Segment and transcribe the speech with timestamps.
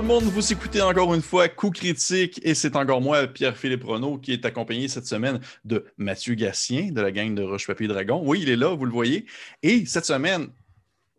[0.00, 3.84] Tout le monde, vous écoutez encore une fois Coup Critique et c'est encore moi, Pierre-Philippe
[3.84, 7.86] Renaud, qui est accompagné cette semaine de Mathieu Gatien de la gang de Roche Papier
[7.86, 8.18] Dragon.
[8.24, 9.26] Oui, il est là, vous le voyez.
[9.62, 10.48] Et cette semaine,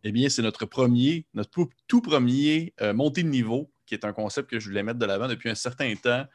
[0.03, 4.13] eh bien, c'est notre premier, notre tout premier euh, montée de niveau, qui est un
[4.13, 6.25] concept que je voulais mettre de l'avant depuis un certain temps.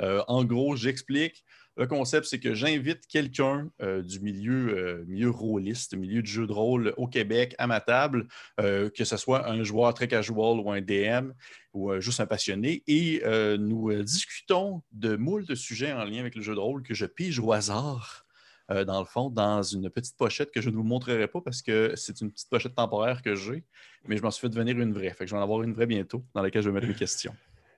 [0.00, 1.44] Euh, en gros, j'explique.
[1.76, 6.46] Le concept, c'est que j'invite quelqu'un euh, du milieu, euh, milieu rôliste, milieu de jeu
[6.46, 8.28] de rôle au Québec à ma table,
[8.60, 11.32] euh, que ce soit un joueur très casual ou un DM
[11.72, 13.22] ou juste un passionné, et
[13.58, 17.38] nous discutons de moult sujets en lien avec le jeu de rôle que je pige
[17.38, 18.26] au hasard.
[18.68, 21.94] dans le fond, dans une petite pochette que je ne vous montrerai pas parce que
[21.96, 23.64] c'est une petite pochette temporaire que j'ai,
[24.06, 25.14] mais je m'en suis fait devenir une vraie.
[25.14, 27.34] Fait je vais en avoir une vraie bientôt dans laquelle je vais mettre mes questions.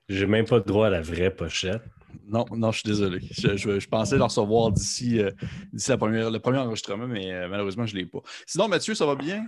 [0.09, 1.83] J'ai même pas droit à la vraie pochette.
[2.27, 3.19] Non, non, je suis désolé.
[3.31, 5.31] Je, pensais le recevoir d'ici euh,
[5.73, 8.19] le premier enregistrement, mais euh, malheureusement, je ne l'ai pas.
[8.45, 9.45] Sinon, Mathieu, ça va bien?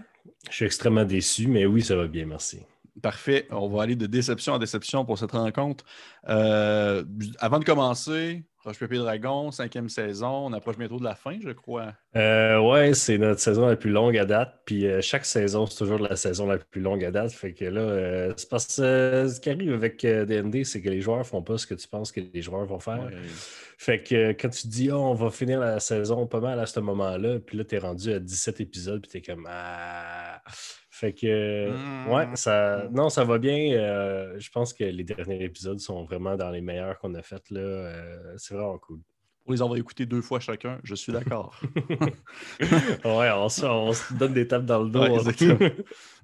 [0.50, 2.60] Je suis extrêmement déçu, mais oui, ça va bien, merci.
[3.02, 3.48] Parfait.
[3.52, 5.86] On va aller de déception en déception pour cette rencontre.
[6.30, 7.04] Euh,
[7.40, 10.48] avant de commencer, Roche Pépé Dragon, cinquième saison.
[10.48, 11.94] On approche bientôt de la fin, je crois.
[12.18, 14.62] Euh, ouais, c'est notre saison la plus longue à date.
[14.66, 17.32] Puis euh, chaque saison, c'est toujours la saison la plus longue à date.
[17.32, 21.00] Fait que là, euh, c'est parce que ce qui arrive avec DND, c'est que les
[21.00, 23.10] joueurs font pas ce que tu penses que les joueurs vont faire.
[23.78, 26.82] Fait que quand tu dis, oh, on va finir la saison pas mal à ce
[26.82, 30.42] moment-là, puis là, tu es rendu à 17 épisodes, puis tu es comme, ah.
[30.98, 31.70] Fait que,
[32.10, 32.36] ouais, mmh.
[32.38, 33.72] ça, non, ça va bien.
[33.74, 37.52] Euh, je pense que les derniers épisodes sont vraiment dans les meilleurs qu'on a fait.
[37.52, 37.60] là.
[37.60, 39.00] Euh, c'est vraiment cool.
[39.44, 41.62] Pour les avoir écoutés deux fois chacun, je suis d'accord.
[42.60, 45.08] ouais, on se, donne des tapes dans le dos.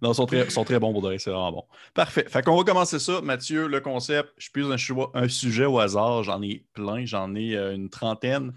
[0.02, 1.66] Non, ils sont très, sont très bons pour donner, c'est vraiment bon.
[1.94, 2.26] Parfait.
[2.28, 3.22] Fait qu'on va commencer ça.
[3.22, 6.24] Mathieu, le concept, je pose un, un sujet au hasard.
[6.24, 8.54] J'en ai plein, j'en ai euh, une trentaine.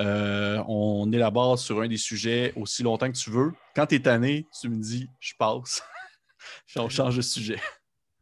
[0.00, 3.52] Euh, on élabore sur un des sujets aussi longtemps que tu veux.
[3.76, 5.82] Quand tu es tanné, tu me dis je passe.
[6.76, 7.60] on change de sujet.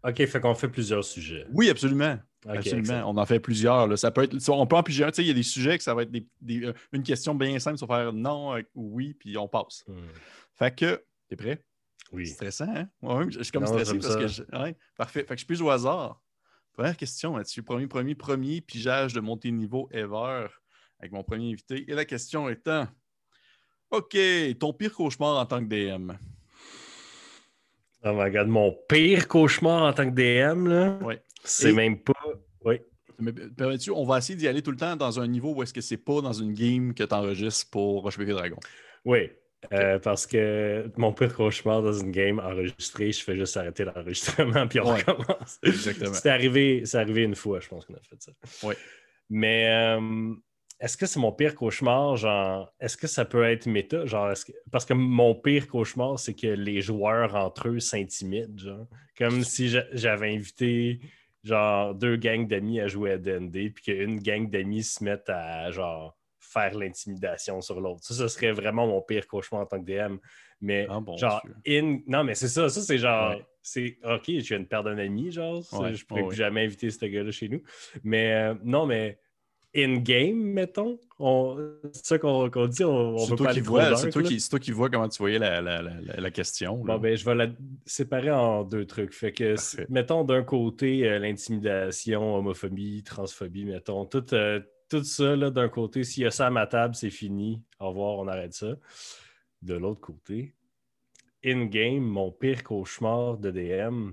[0.02, 1.46] OK, fait qu'on fait plusieurs sujets.
[1.52, 2.18] Oui, absolument.
[2.46, 3.04] absolument.
[3.06, 3.96] On en fait plusieurs.
[3.96, 5.10] Ça peut être, on peut en piger un.
[5.18, 7.86] Il y a des sujets que ça va être euh, une question bien simple, va
[7.86, 9.84] faire non euh, ou oui, puis on passe.
[9.86, 9.94] Hmm.
[10.54, 11.62] Fait que, t'es prêt?
[12.10, 12.26] Oui.
[12.26, 12.88] Stressant, hein?
[13.28, 14.26] je, suis comme stressé parce que.
[14.26, 14.42] Je,
[14.96, 15.20] parfait.
[15.20, 16.22] Fait que je suis plus au hasard.
[16.72, 17.62] Première question, Mathieu.
[17.62, 20.46] Premier, premier, premier pigeage de monter niveau ever
[21.00, 21.84] avec mon premier invité.
[21.90, 22.86] Et la question étant
[23.90, 24.16] OK,
[24.58, 26.12] ton pire cauchemar en tant que DM
[28.04, 31.14] Oh my god, mon pire cauchemar en tant que DM, là, oui.
[31.42, 32.12] c'est même pas.
[32.64, 32.80] Oui.
[33.56, 35.80] Permets-tu, on va essayer d'y aller tout le temps dans un niveau où est-ce que
[35.80, 38.58] c'est pas dans une game que tu enregistres pour Roche Dragon?
[39.04, 39.30] Oui,
[39.72, 44.68] euh, parce que mon pire cauchemar dans une game enregistrée, je fais juste arrêter l'enregistrement
[44.68, 45.58] puis on recommence.
[45.64, 46.14] Exactement.
[46.14, 48.32] C'est arrivé, arrivé une fois, je pense qu'on a fait ça.
[48.62, 48.74] Oui.
[49.28, 50.34] Mais euh,
[50.80, 52.16] est-ce que c'est mon pire cauchemar?
[52.16, 54.06] Genre, est-ce que ça peut être méta?
[54.06, 54.32] Genre,
[54.70, 58.58] Parce que mon pire cauchemar, c'est que les joueurs entre eux s'intimident.
[58.58, 58.86] Genre.
[59.16, 61.00] Comme si j'avais invité
[61.44, 65.70] genre deux gangs d'amis à jouer à D&D, puis qu'une gang d'amis se mette à
[65.70, 68.04] genre faire l'intimidation sur l'autre.
[68.04, 70.16] Ça, ce serait vraiment mon pire cauchemar en tant que DM.
[70.60, 71.98] Mais ah, genre, in...
[72.06, 72.68] non, mais c'est ça.
[72.68, 75.62] Ça, c'est genre, c'est OK, je viens de perdre un ami, genre.
[75.62, 77.62] je pourrais plus jamais inviter ce gars-là chez nous.
[78.02, 79.18] Mais euh, non, mais
[79.84, 80.98] in-game, mettons.
[81.92, 84.90] C'est ça qu'on dit, on, on veut pas qui vois, C'est toi, toi, qui vois
[84.90, 86.76] comment tu voyais la, la, la, question.
[86.76, 87.48] Bon, ben, je vais la
[87.86, 89.12] séparer en deux trucs.
[89.12, 89.54] Fait que,
[89.88, 96.22] mettons d'un côté euh, l'intimidation, homophobie, transphobie, mettons, tout, euh, tout ça, d'un côté, s'il
[96.22, 97.62] y a ça à ma table, c'est fini.
[97.80, 98.76] Au revoir, on arrête ça.
[99.62, 100.54] De l'autre côté,
[101.44, 104.12] in-game, mon pire cauchemar de DM,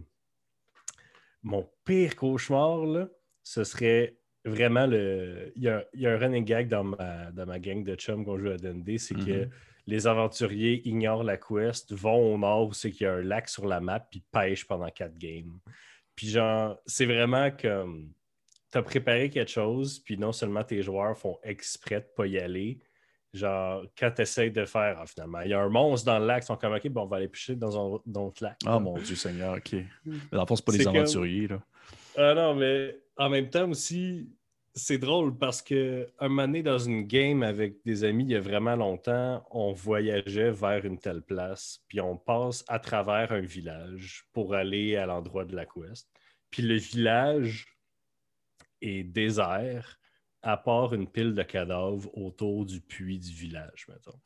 [1.43, 3.07] mon pire cauchemar, là,
[3.43, 5.51] ce serait vraiment, le...
[5.55, 8.49] il, y a, un running gag dans ma, dans ma gang de chums qu'on joue
[8.49, 9.49] à D&D, c'est que mhm.
[9.87, 13.49] les aventuriers ignorent la quest, vont au nord où c'est qu'il y a un lac
[13.49, 15.59] sur la map, puis pêchent pendant quatre games.
[16.15, 18.11] Puis genre, c'est vraiment comme...
[18.71, 22.37] Tu as préparé quelque chose, puis non seulement tes joueurs font exprès de pas y
[22.37, 22.79] aller,
[23.33, 26.25] genre, quand tu essaies de faire, ah, finalement, il y a un monstre dans le
[26.25, 28.57] lac, ils sont comme, OK, bon, on va aller pêcher dans un autre lac.
[28.65, 29.73] Ah, mon Dieu Seigneur, OK.
[30.05, 31.61] Mais dans le fond, c'est pas des aventuriers, là.
[32.17, 34.29] Ah non, mais en même temps aussi,
[34.73, 38.35] c'est drôle parce que un moment donné, dans une game avec des amis il y
[38.35, 43.41] a vraiment longtemps, on voyageait vers une telle place, puis on passe à travers un
[43.41, 46.09] village pour aller à l'endroit de la quest.
[46.51, 47.77] Puis le village
[48.81, 49.97] est désert,
[50.41, 54.19] à part une pile de cadavres autour du puits du village, mettons.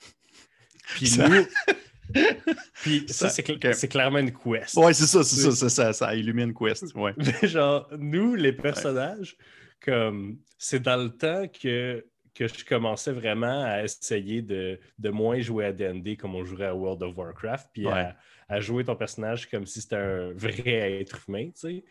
[0.96, 1.46] Puis nous.
[2.82, 3.44] Puis ça, c'est,
[3.88, 4.76] clairement une quest.
[4.78, 6.86] Ouais, c'est ça, c'est ça, ça, ça, illumine quest.
[6.96, 7.14] Ouais.
[7.44, 9.38] genre, nous, les personnages,
[9.84, 15.40] comme c'est dans le temps que, que je commençais vraiment à essayer de, de moins
[15.40, 18.16] jouer à D&D comme on jouerait à World of Warcraft, puis à,
[18.60, 21.86] jouer ton personnage comme si c'était un vrai être humain, tu sais.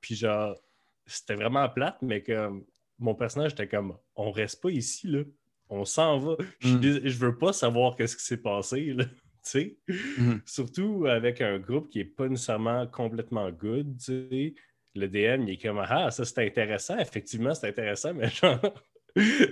[0.00, 0.56] Puis genre,
[1.06, 2.64] c'était vraiment plate, mais comme
[2.98, 5.22] mon personnage était comme on reste pas ici, là.
[5.72, 6.36] On s'en va.
[6.58, 7.06] Je, mm.
[7.06, 9.04] je veux pas savoir qu'est-ce qui s'est passé, là.
[9.56, 10.36] Mm.
[10.44, 14.00] Surtout avec un groupe qui n'est pas nécessairement complètement good.
[14.00, 14.54] sais
[14.94, 16.98] Le DM, il est comme Ah, ça c'est intéressant.
[16.98, 18.60] Effectivement, c'est intéressant, mais genre,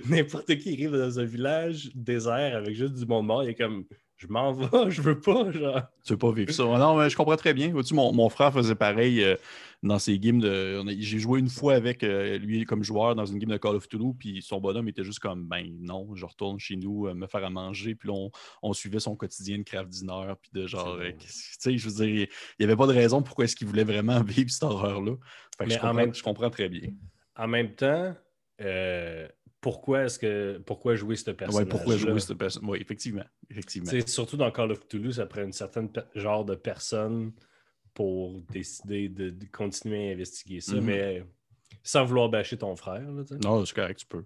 [0.09, 3.85] n'importe qui arrive dans un village désert avec juste du monde mort, il est comme
[4.19, 5.49] je m'en vais, je veux pas.
[5.51, 5.81] Genre.
[6.03, 6.63] Tu veux pas vivre ça.
[6.63, 7.73] Non, mais je comprends très bien.
[7.91, 9.37] Mon, mon frère faisait pareil euh,
[9.81, 10.83] dans ses games de.
[10.99, 13.87] J'ai joué une fois avec euh, lui comme joueur dans une game de Call of
[13.87, 17.27] Toulouse, puis son bonhomme était juste comme ben non, je retourne chez nous euh, me
[17.27, 18.29] faire à manger, puis on,
[18.61, 20.99] on, suivait son quotidien de craft dinner, puis de genre.
[21.17, 22.27] tu sais, je veux dire,
[22.59, 25.13] il n'y avait pas de raison pourquoi est-ce qu'il voulait vraiment vivre cette horreur-là.
[25.61, 26.13] je, comprends, même...
[26.13, 26.89] je comprends très bien.
[27.37, 28.13] En même temps,
[29.61, 33.91] pourquoi est-ce que pourquoi jouer ce personnage Oui, pourquoi jouer ce personnage Oui, effectivement, effectivement.
[34.05, 37.33] surtout dans Call of Toulouse, ça prend un certain genre de personne
[37.93, 40.81] pour décider de, continuer à investiguer ça, mm-hmm.
[40.81, 41.23] mais
[41.83, 43.03] sans vouloir bâcher ton frère.
[43.43, 44.23] non, c'est correct, tu peux.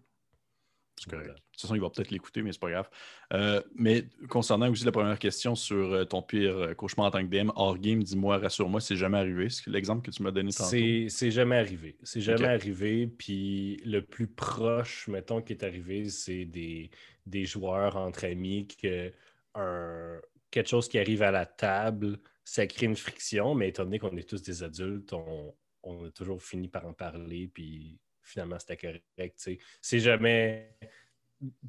[0.98, 1.28] C'est correct.
[1.28, 2.90] De toute façon, il va peut-être l'écouter, mais c'est pas grave.
[3.34, 7.22] Euh, mais concernant aussi la première question sur euh, ton pire euh, cauchemar en tant
[7.22, 9.50] que DM hors game, dis-moi, rassure-moi, c'est jamais arrivé.
[9.50, 10.70] C'est l'exemple que tu m'as donné tantôt?
[10.70, 11.98] C'est jamais arrivé.
[12.04, 13.08] C'est jamais arrivé.
[13.08, 16.92] Puis le plus proche, mettons, qui est arrivé, c'est des,
[17.26, 19.12] des joueurs entre amis que
[19.56, 20.20] un,
[20.52, 24.16] quelque chose qui arrive à la table, ça crée une friction, mais étant donné qu'on
[24.18, 25.54] est tous des adultes, on,
[25.84, 29.50] on a toujours fini par en parler, puis finalement, c'était correct.
[29.82, 30.76] C'est jamais.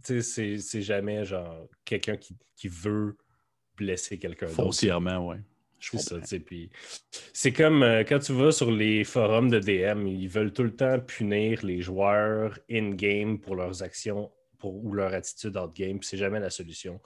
[0.03, 3.17] C'est jamais genre quelqu'un qui, qui, veut
[3.77, 4.63] blesser quelqu'un d'autre.
[4.63, 5.37] Foncièrement, oui.
[7.33, 10.75] C'est comme euh, quand tu vas sur les forums de DM, ils veulent tout le
[10.75, 16.03] temps punir les joueurs in-game pour leurs actions pour, ou leur attitude out-game.
[16.03, 17.01] C'est jamais la solution.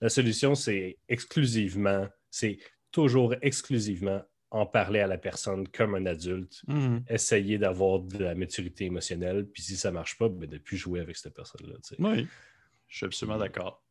[0.00, 2.58] La solution, c'est exclusivement, c'est
[2.90, 4.22] toujours exclusivement
[4.54, 7.04] en parler à la personne comme un adulte, mhm.
[7.08, 10.60] essayer d'avoir de la maturité émotionnelle, puis si ça ne marche pas, ben, de ne
[10.60, 11.74] plus jouer avec cette personne-là.
[11.98, 12.28] Oui,
[12.86, 13.82] je suis absolument d'accord.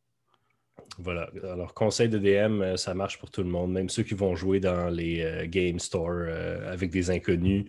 [0.96, 1.30] Voilà.
[1.42, 4.34] Alors, conseil de DM, euh, ça marche pour tout le monde, même ceux qui vont
[4.34, 7.66] jouer dans les euh, game stores euh, avec des inconnus.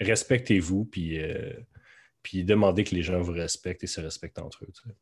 [0.00, 1.20] Respectez-vous, puis,
[2.22, 4.92] puis demandez que les gens vous respectent et se respectent entre eux.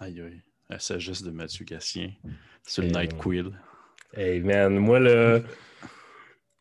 [0.00, 0.42] Aïe, aïe.
[0.70, 2.12] La sagesse de Mathieu Gassien
[2.66, 3.52] sur le Night Quill.
[4.14, 5.40] Hey man, moi là.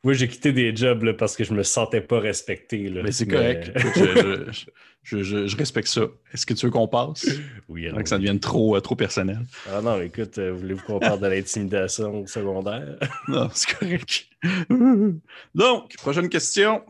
[0.04, 2.90] Moi, j'ai quitté des jobs parce que je me sentais pas respecté.
[2.90, 3.72] Mais c'est correct.
[5.04, 6.08] je, respecte ça.
[6.34, 7.28] Est-ce que tu veux qu'on passe?
[7.70, 7.88] Oui.
[7.88, 9.42] que ça devienne trop, euh, trop personnel.
[9.70, 12.98] Ah non, écoute, euh, voulez-vous qu'on parle de l'intimidation secondaire?
[13.28, 14.28] non, c'est correct.
[15.56, 16.84] Donc, prochaine question.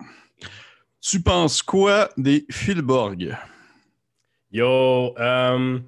[1.01, 3.35] Tu penses quoi des Philborg?
[4.53, 5.79] Yo, euh,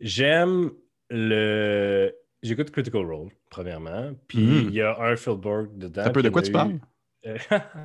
[0.00, 0.70] j'aime
[1.08, 2.12] le.
[2.42, 4.12] J'écoute Critical Role premièrement.
[4.28, 4.68] Puis hmm.
[4.68, 6.02] il y a un Philborg dedans.
[6.04, 6.78] Un peu de quoi tu parles?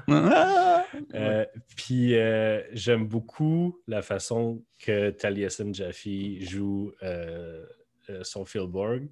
[1.16, 1.46] Euh,
[1.76, 6.08] puis euh, j'aime beaucoup la façon que Taliesin Jaffe
[6.40, 7.66] joue euh,
[8.22, 9.10] son Philborg.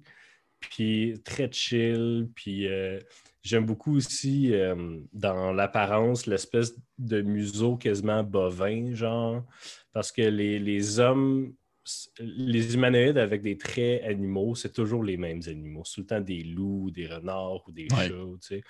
[0.60, 2.28] Puis très chill.
[2.36, 2.68] Puis
[3.42, 4.52] j'aime beaucoup aussi
[5.12, 9.44] dans l'apparence l'espèce de museau quasiment bovin, genre.
[9.92, 11.52] Parce que les, les hommes
[12.18, 15.82] les humanoïdes avec des traits animaux, c'est toujours les mêmes animaux.
[15.84, 18.64] C'est tout le temps des loups, des renards ou des chats, tu sais.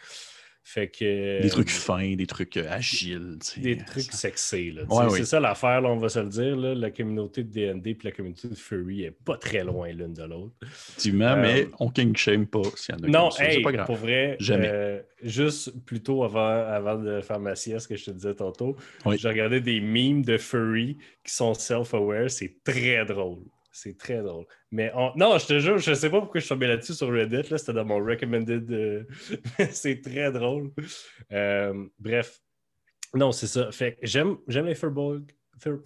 [0.64, 3.38] Fait que, des trucs fins, des trucs euh, agiles.
[3.57, 4.73] Des trucs sexy.
[5.11, 6.57] c'est ça l'affaire, on va se le dire.
[6.57, 10.23] La communauté de DND et la communauté de Furry est pas très loin l'une de
[10.23, 10.54] l'autre.
[10.62, 13.87] Effectivement, mais euh, on king shame pas s'il y en a Non, hey, pas grave.
[13.87, 14.69] pour vrai, Jamais.
[14.71, 18.76] Euh, juste plutôt avant, avant de faire ma sieste, que je te disais tantôt,
[19.16, 22.31] j'ai regardé des memes de Furry qui sont self-aware.
[22.31, 23.42] C'est très drôle.
[23.73, 24.45] C'est très drôle.
[24.71, 27.49] Mais non, je te jure, je sais pas pourquoi je suis tombé là-dessus sur Reddit.
[27.49, 28.71] Là, c'était dans mon recommended.
[28.71, 29.05] Euh,
[29.71, 30.71] c'est très drôle.
[31.33, 32.43] Euh, bref.
[33.14, 33.73] Non, c'est ça.
[33.73, 35.25] Fait j'aime, j'aime les Furbolg,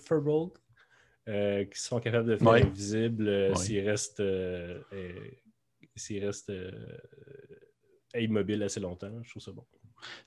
[0.05, 0.53] Furbolg
[1.29, 4.23] euh, qui sont capables de faire invisible s'ils restent,
[5.95, 6.53] s'ils restent
[8.17, 9.13] immobiles assez longtemps.
[9.23, 9.65] Je trouve ça bon.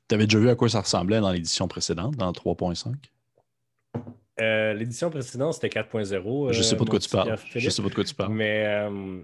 [0.07, 2.95] Tu avais déjà vu à quoi ça ressemblait dans l'édition précédente, dans 3.5?
[4.39, 6.53] Euh, l'édition précédente, c'était 4.0.
[6.53, 7.35] je sais pas de quoi tu parles.
[7.55, 8.33] Je sais pas de quoi tu parles.
[8.33, 9.19] Mais euh,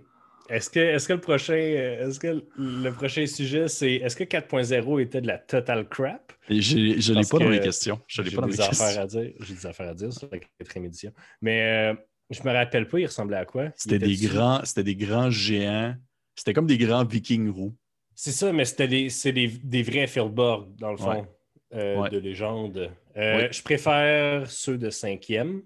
[0.49, 5.01] est-ce que, est que le prochain est-ce que le prochain sujet, c'est est-ce que 4.0
[5.01, 6.33] était de la total crap?
[6.49, 7.99] je ne l'ai pas dans les questions.
[8.07, 9.31] Je l'ai pas dans des affaires à dire.
[9.39, 11.11] J'ai des affaires à dire sur la quatrième édition.
[11.41, 11.95] Mais euh,
[12.29, 13.69] je me rappelle pas, il ressemblait à quoi?
[13.75, 15.95] C'était des grands, c'était des grands géants.
[16.35, 17.75] C'était comme des grands vikings roux.
[18.13, 21.27] C'est ça, mais c'était des, des, des vrais Fieldborg, dans le fond.
[21.75, 22.89] Euh, de légende.
[23.17, 25.61] Euh, je préfère ceux de cinquième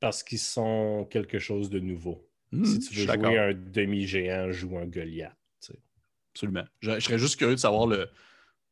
[0.00, 2.28] parce qu'ils sont quelque chose de nouveau.
[2.52, 5.32] Hmm, si tu veux jouer un demi-géant, joue un Goliath.
[6.34, 6.64] Absolument.
[6.80, 8.08] Je, serais juste curieux de savoir le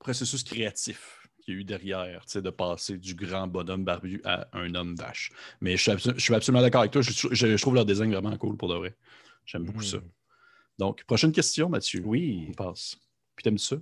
[0.00, 4.74] processus créatif qu'il y a eu derrière, de passer du grand bonhomme barbu à un
[4.74, 5.30] homme vache.
[5.60, 7.02] Mais je suis, absolument d'accord avec toi.
[7.02, 8.94] Je, trouve leur design vraiment cool pour de vrai.
[9.46, 9.98] J'aime beaucoup ça.
[9.98, 10.08] Hmm.
[10.78, 12.02] Donc, prochaine question, Mathieu.
[12.04, 12.46] Oui.
[12.50, 12.96] On passe.
[13.36, 13.76] Puis t'aimes ça?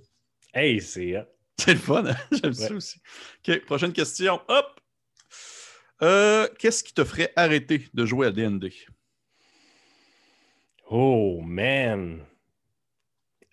[0.53, 1.15] Hey, c'est.
[1.59, 2.15] C'est le fun, hein?
[2.31, 2.99] J'aime ça aussi.
[3.47, 4.39] OK, prochaine question.
[4.47, 4.79] Hop!
[6.01, 8.69] Euh, qu'est-ce qui te ferait arrêter de jouer à DND?
[10.89, 12.25] Oh, man!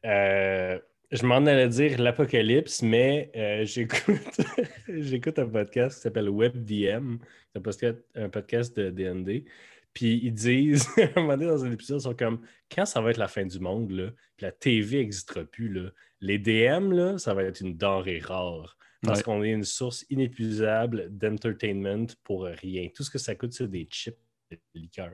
[0.04, 0.78] Euh,
[1.10, 7.18] je m'en allais dire l'apocalypse, mais euh, j'écoute un podcast qui s'appelle WebDM,
[7.54, 9.44] un podcast de DND.
[9.92, 12.40] Puis ils disent, à un moment donné dans un épisode, ils sont comme
[12.74, 15.90] quand ça va être la fin du monde, là, puis la TV n'existera plus, là,
[16.20, 18.76] les DM, là, ça va être une denrée rare.
[19.02, 22.88] Parce qu'on est une source inépuisable d'entertainment pour rien.
[22.92, 24.18] Tout ce que ça coûte, c'est des chips
[24.50, 25.12] de liqueur.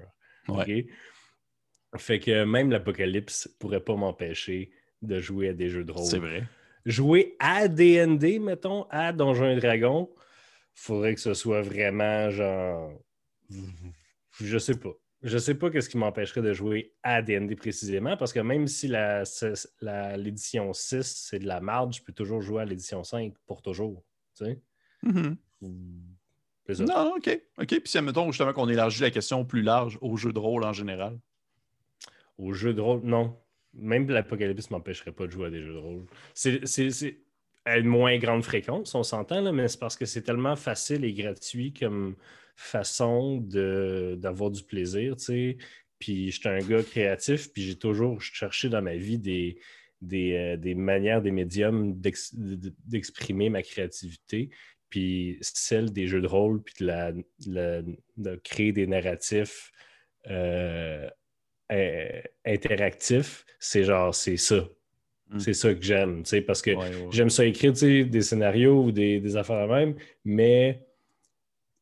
[1.98, 4.70] Fait que même l'apocalypse pourrait pas m'empêcher
[5.02, 6.06] de jouer à des jeux de rôle.
[6.06, 6.44] C'est vrai.
[6.86, 10.10] Jouer à DND, mettons, à Donjons et Dragons,
[10.74, 12.90] faudrait que ce soit vraiment genre.
[14.40, 14.94] Je sais pas.
[15.24, 18.92] Je sais pas qu'est-ce qui m'empêcherait de jouer à DND précisément, parce que même si
[19.80, 24.04] l'édition 6, c'est de la marge, je peux toujours jouer à l'édition 5 pour toujours.
[24.36, 24.60] Tu sais?
[25.02, 25.36] Mm-hmm.
[26.86, 27.40] Non, OK.
[27.58, 27.66] OK.
[27.66, 30.74] Puis si, admettons, justement, qu'on élargit la question plus large au jeu de rôle en
[30.74, 31.18] général.
[32.36, 33.34] Au jeu de rôle, non.
[33.72, 36.04] Même l'Apocalypse ne m'empêcherait pas de jouer à des jeux de rôle.
[36.34, 37.23] C'est
[37.64, 41.12] à une moins grande fréquence, on s'entend, mais c'est parce que c'est tellement facile et
[41.14, 42.16] gratuit comme
[42.56, 45.56] façon d'avoir du plaisir, tu sais.
[45.98, 49.58] Puis j'étais un gars créatif, puis j'ai toujours cherché dans ma vie des,
[50.02, 54.50] des, euh, manières, des médiums d'exprimer ma créativité.
[54.90, 59.72] Puis celle des jeux de rôle, puis de, créer des narratifs
[60.28, 61.08] euh,
[61.72, 64.68] euh, interactif, c'est genre, c'est ça.
[65.30, 65.38] Hmm.
[65.38, 66.72] C'est ça que j'aime, parce que
[67.10, 70.86] j'aime ça écrire des scénarios ou des, affaires à même, mais,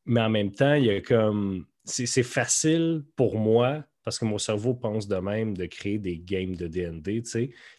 [0.07, 1.67] mais en même temps, il y a comme.
[1.85, 6.55] C'est facile pour moi, parce que mon cerveau pense de même, de créer des games
[6.55, 7.23] de DND,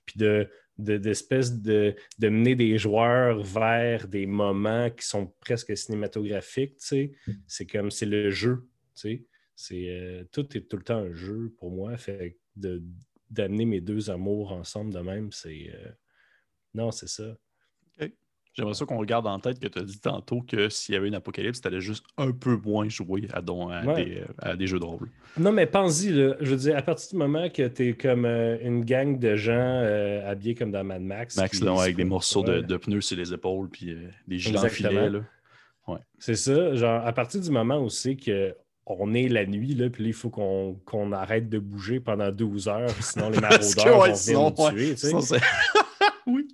[0.05, 6.75] puis de, d'espèce de, de, mener des joueurs vers des moments qui sont presque cinématographiques,
[6.79, 11.53] c'est comme c'est le jeu, tu c'est euh, tout est tout le temps un jeu
[11.57, 11.95] pour moi.
[11.97, 12.37] Fait
[13.33, 15.91] d'amener mes deux amours ensemble de même, c'est euh,
[16.73, 17.35] non, c'est ça.
[18.55, 21.07] J'aimerais ça qu'on regarde en tête que tu as dit tantôt que s'il y avait
[21.07, 25.09] une apocalypse, tu allais juste un peu moins jouer à, des, jeux de rôle.
[25.39, 28.59] Non, mais pense-y, je veux dire, à partir du moment que tu es comme euh,
[28.61, 29.83] une gang de gens
[30.27, 31.35] habillés comme dans Mad Max.
[31.35, 33.97] Max, avec des morceaux de, pneus sur les épaules puis
[34.27, 34.59] des gilets
[35.87, 36.75] en C'est ça.
[36.75, 40.29] Genre, à partir du moment c'est que on est la nuit, là, puis il faut
[40.29, 44.95] qu'on arrête de bouger pendant 12 heures, sinon les maraudeurs vont venir nous tuer.
[46.27, 46.47] oui.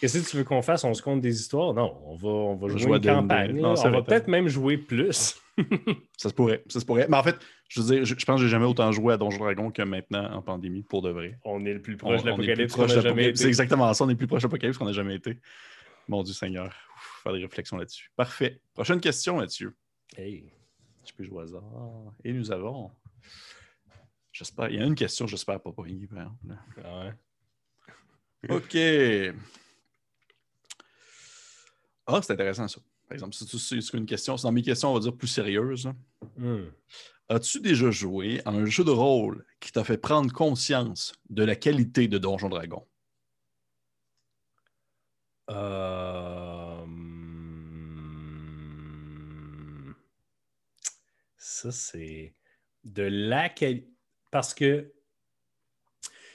[0.00, 0.84] Qu'est-ce que tu veux qu'on fasse?
[0.84, 1.74] On se compte des histoires?
[1.74, 3.64] Non, on va, on va jouer une campagne.
[3.64, 5.40] on va peut-être même jouer plus.
[6.16, 6.64] ça se pourrait.
[6.68, 7.06] Ça se pourrait.
[7.08, 7.36] Mais en fait,
[7.68, 10.30] je veux dire, je, pense que j'ai jamais autant joué à Donjon Dragon que maintenant
[10.32, 11.38] en pandémie, pour de vrai.
[11.44, 13.36] On est le plus proche de l'apocalypse qu'on a jamais été.
[13.36, 14.04] C'est exactement ça.
[14.04, 15.38] On est le plus proche de l'apocalypse qu'on n'a jamais été.
[16.08, 16.74] Mon Dieu Seigneur.
[17.22, 18.10] faire des réflexions là-dessus.
[18.16, 18.60] Parfait.
[18.74, 19.76] Prochaine question, Mathieu.
[20.16, 20.50] Hey.
[21.04, 22.12] Je peux jouer au hasard.
[22.24, 22.90] Et nous avons.
[24.32, 24.68] J'espère.
[24.70, 26.56] Il y a une question, j'espère pas pogner, par exemple.
[26.84, 27.10] Ah
[28.48, 28.76] OK.
[32.06, 32.80] Ah, c'est intéressant ça.
[33.06, 35.90] Par exemple, si tu une question, c'est dans mes questions, on va dire plus sérieuses.
[36.36, 36.66] Hmm.
[37.28, 41.56] As-tu déjà joué à un jeu de rôle qui t'a fait prendre conscience de la
[41.56, 42.86] qualité de Donjon Dragon?
[45.50, 46.09] Euh...
[51.60, 52.34] Ça, c'est
[52.84, 53.86] de la qualité.
[54.30, 54.92] Parce que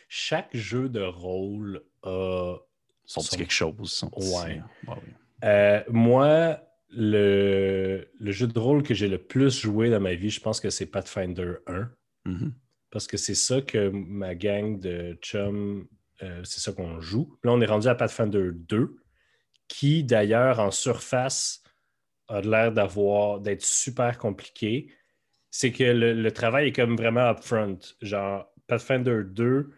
[0.07, 2.57] chaque jeu de rôle a.
[3.05, 4.03] Son, quelque chose.
[4.15, 4.61] ouais.
[5.43, 10.39] Euh, moi, le, jeu de rôle que j'ai le plus joué dans ma vie, je
[10.39, 11.89] pense que c'est Pathfinder 1.
[12.25, 12.51] Mm-hmm.
[12.89, 15.87] Parce que c'est ça que ma gang de chum,
[16.23, 17.37] euh, c'est ça qu'on joue.
[17.43, 18.95] Là, on est rendu à Pathfinder 2,
[19.67, 21.63] qui d'ailleurs en surface
[22.27, 24.91] a l'air d'avoir d'être super compliqué
[25.57, 27.79] c'est que le, travail est comme vraiment upfront.
[28.01, 29.71] Genre, Pathfinder 2,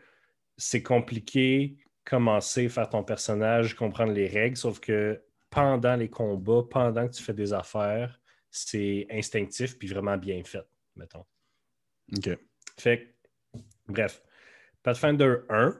[0.58, 7.08] c'est compliqué commencer, faire ton personnage, comprendre les règles, sauf que pendant les combats, pendant
[7.08, 8.20] que tu fais des affaires,
[8.50, 10.66] c'est instinctif puis vraiment bien fait,
[10.96, 11.26] mettons.
[12.18, 12.30] OK.
[12.80, 13.16] Fait
[13.88, 14.24] bref,
[14.82, 15.80] Pathfinder 1,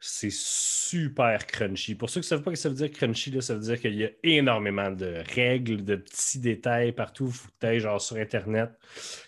[0.00, 1.96] c'est super crunchy.
[1.96, 3.60] Pour ceux qui ne savent pas ce que ça veut dire crunchy, là, ça veut
[3.60, 7.26] dire qu'il y a énormément de règles, de petits détails partout.
[7.26, 8.70] Il faut que genre sur Internet,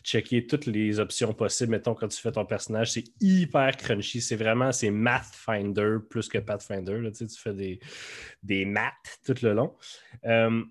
[0.04, 1.72] checker toutes les options possibles.
[1.72, 4.20] Mettons, quand tu fais ton personnage, c'est hyper crunchy.
[4.20, 7.00] C'est vraiment, c'est Mathfinder plus que Pathfinder.
[7.10, 7.80] tu, sais, tu fais des,
[8.44, 9.74] des maths tout le long.
[10.24, 10.62] Euh,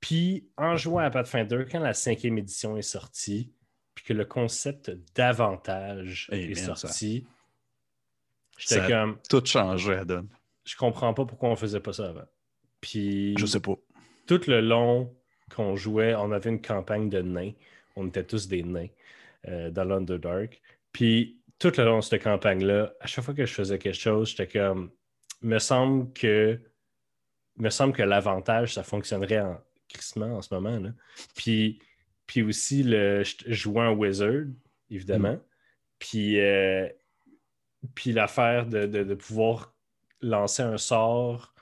[0.00, 3.54] puis, en jouant à Pathfinder, quand la cinquième édition est sortie,
[3.94, 7.26] puis que le concept d'avantage est sorti,
[8.56, 9.18] J'étais comme.
[9.28, 10.28] Tout changé donne.
[10.64, 12.26] Je comprends pas pourquoi on faisait pas ça avant.
[12.80, 13.34] Puis.
[13.38, 13.74] Je sais pas.
[14.26, 15.14] Tout le long
[15.54, 17.52] qu'on jouait, on avait une campagne de nains.
[17.94, 18.88] On était tous des nains
[19.48, 20.60] euh, dans l'Underdark.
[20.92, 24.30] Puis tout le long de cette campagne-là, à chaque fois que je faisais quelque chose,
[24.30, 24.90] j'étais comme.
[25.42, 26.60] Me semble que.
[27.58, 29.58] Me semble que l'avantage, ça fonctionnerait en
[29.88, 30.78] crissement en ce moment.
[30.78, 30.90] Là.
[31.36, 31.78] Puis,
[32.26, 34.44] puis aussi, le, je jouais un wizard,
[34.90, 35.34] évidemment.
[35.34, 35.42] Mm.
[35.98, 36.88] Puis euh,
[37.94, 39.74] puis l'affaire de, pouvoir
[40.20, 41.54] lancer un sort.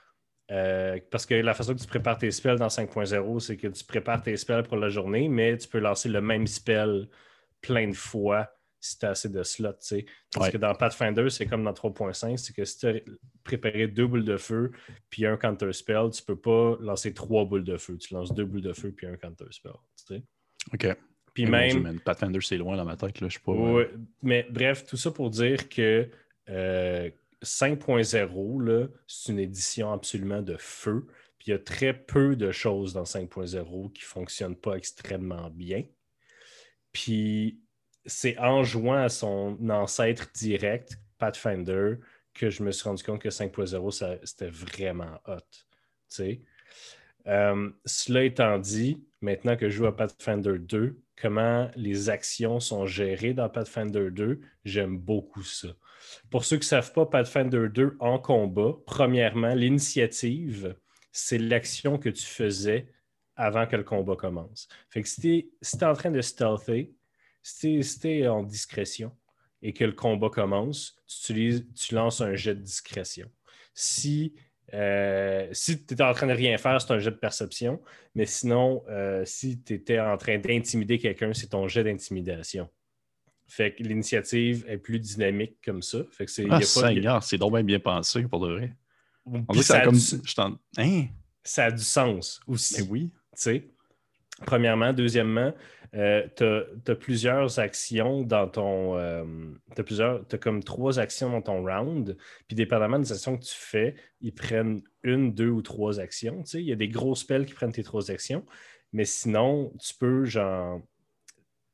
[0.51, 3.83] Euh, parce que la façon que tu prépares tes spells dans 5.0, c'est que tu
[3.83, 7.09] prépares tes spells pour la journée, mais tu peux lancer le même spell
[7.61, 9.71] plein de fois si tu as assez de slots.
[10.33, 12.93] Parce que dans Pathfinder, c'est comme dans 3.5, c'est que si tu as
[13.43, 14.71] préparé deux boules de feu
[15.09, 17.97] puis un counter spell, tu peux pas lancer trois boules de feu.
[17.97, 19.73] Tu lances deux boules de feu puis un counter spell.
[20.73, 20.95] OK.
[21.35, 21.99] Puis même.
[21.99, 23.19] Pathfinder, c'est loin dans ma tête.
[23.19, 23.27] Là.
[23.27, 23.53] Je sais pas.
[24.23, 26.09] mais bref, tout ça pour dire que
[26.47, 31.05] 5.0, euh, c'est une édition absolument de feu.
[31.37, 35.49] Puis il y a très peu de choses dans 5.0 qui ne fonctionnent pas extrêmement
[35.49, 35.83] bien.
[36.93, 37.59] Puis
[38.05, 41.95] c'est en jouant à son ancêtre direct, Pathfinder,
[42.33, 45.35] que je me suis rendu compte que 5.0, c'était vraiment hot.
[47.27, 52.85] Euh, cela étant dit, maintenant que je joue à Pathfinder 2, comment les actions sont
[52.85, 55.69] gérées dans Pathfinder 2, j'aime beaucoup ça.
[56.29, 60.75] Pour ceux qui ne savent pas, Pathfinder 2 en combat, premièrement, l'initiative,
[61.11, 62.91] c'est l'action que tu faisais
[63.35, 64.67] avant que le combat commence.
[64.89, 66.91] Fait que si tu es, en train de stealther,
[67.41, 69.15] si tu es, en discrétion
[69.61, 73.29] et que le combat commence, tu, tu lances un jet de discrétion.
[73.73, 74.35] Si
[74.73, 77.81] euh, si tu étais en train de rien faire, c'est un jet de perception.
[78.15, 82.69] Mais sinon, euh, si tu étais en train d'intimider quelqu'un, c'est ton jet d'intimidation.
[83.47, 85.99] Fait que l'initiative est plus dynamique comme ça.
[86.11, 88.75] Fait que c'est, ah, c'est donc bien pensé pour de vrai.
[89.61, 89.99] ça, a du...
[90.77, 91.05] Hein?
[91.43, 92.75] ça a du sens aussi.
[92.77, 93.11] Mais ben oui.
[93.13, 93.67] Tu sais.
[94.45, 94.93] Premièrement.
[94.93, 95.53] Deuxièmement,
[95.95, 98.97] euh, tu as, plusieurs actions dans ton.
[98.97, 99.23] Euh,
[99.75, 102.17] tu as, comme trois actions dans ton round.
[102.47, 106.43] Puis, dépendamment des actions que tu fais, ils prennent une, deux ou trois actions.
[106.53, 108.45] Il y a des gros spells qui prennent tes trois actions.
[108.91, 110.81] Mais sinon, tu peux, genre.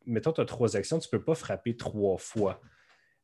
[0.05, 2.61] Mettons, tu as trois actions, tu ne peux pas frapper trois fois.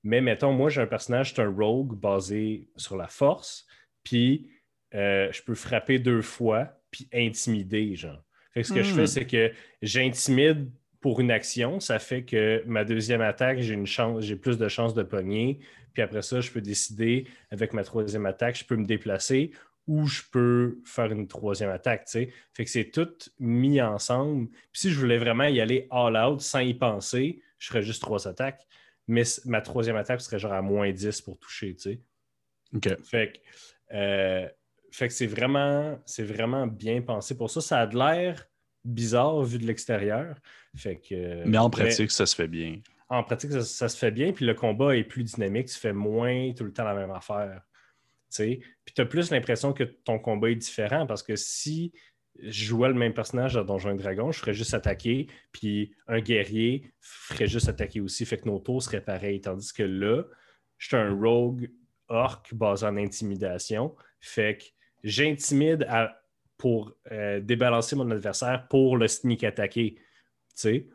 [0.03, 3.67] Mais mettons, moi, j'ai un personnage, c'est un rogue basé sur la force.
[4.03, 4.49] Puis,
[4.95, 8.23] euh, je peux frapper deux fois, puis intimider, genre.
[8.53, 9.07] Fait que ce que je fais, hmm.
[9.07, 14.23] c'est que j'intimide pour une action, ça fait que ma deuxième attaque, j'ai une chance,
[14.23, 15.59] j'ai plus de chances de pogner.
[15.93, 19.51] Puis après ça, je peux décider avec ma troisième attaque, je peux me déplacer
[19.87, 22.07] ou je peux faire une troisième attaque.
[22.09, 24.49] Fait que c'est tout mis ensemble.
[24.49, 28.01] Puis si je voulais vraiment y aller all out sans y penser, je ferais juste
[28.01, 28.67] trois attaques.
[29.07, 31.75] Mais ma troisième attaque serait genre à moins 10 pour toucher.
[31.77, 32.01] sais.
[32.75, 32.89] OK.
[33.03, 34.47] Fait que, euh,
[34.91, 37.61] fait que c'est vraiment, c'est vraiment bien pensé pour ça.
[37.61, 38.49] Ça a de l'air
[38.83, 40.35] bizarre vu de l'extérieur.
[40.77, 42.79] Fait que, mais en pratique, ça se fait bien.
[43.09, 46.51] En pratique, ça, se fait bien, puis le combat est plus dynamique, tu fais moins
[46.53, 47.61] tout le temps la même affaire.
[48.35, 48.61] Puis
[48.93, 51.93] tu as plus l'impression que ton combat est différent parce que si
[52.39, 56.19] je jouais le même personnage dans Donjon et Dragon, je ferais juste attaquer, puis un
[56.19, 59.41] guerrier ferait juste attaquer aussi, fait que nos tours seraient pareils.
[59.41, 60.23] Tandis que là,
[60.77, 61.71] je suis un rogue
[62.09, 64.65] orc basé en intimidation, fait que
[65.03, 65.87] j'intimide
[66.57, 69.97] pour euh, débalancer mon adversaire pour le sneak attaquer.
[70.57, 70.87] Sais,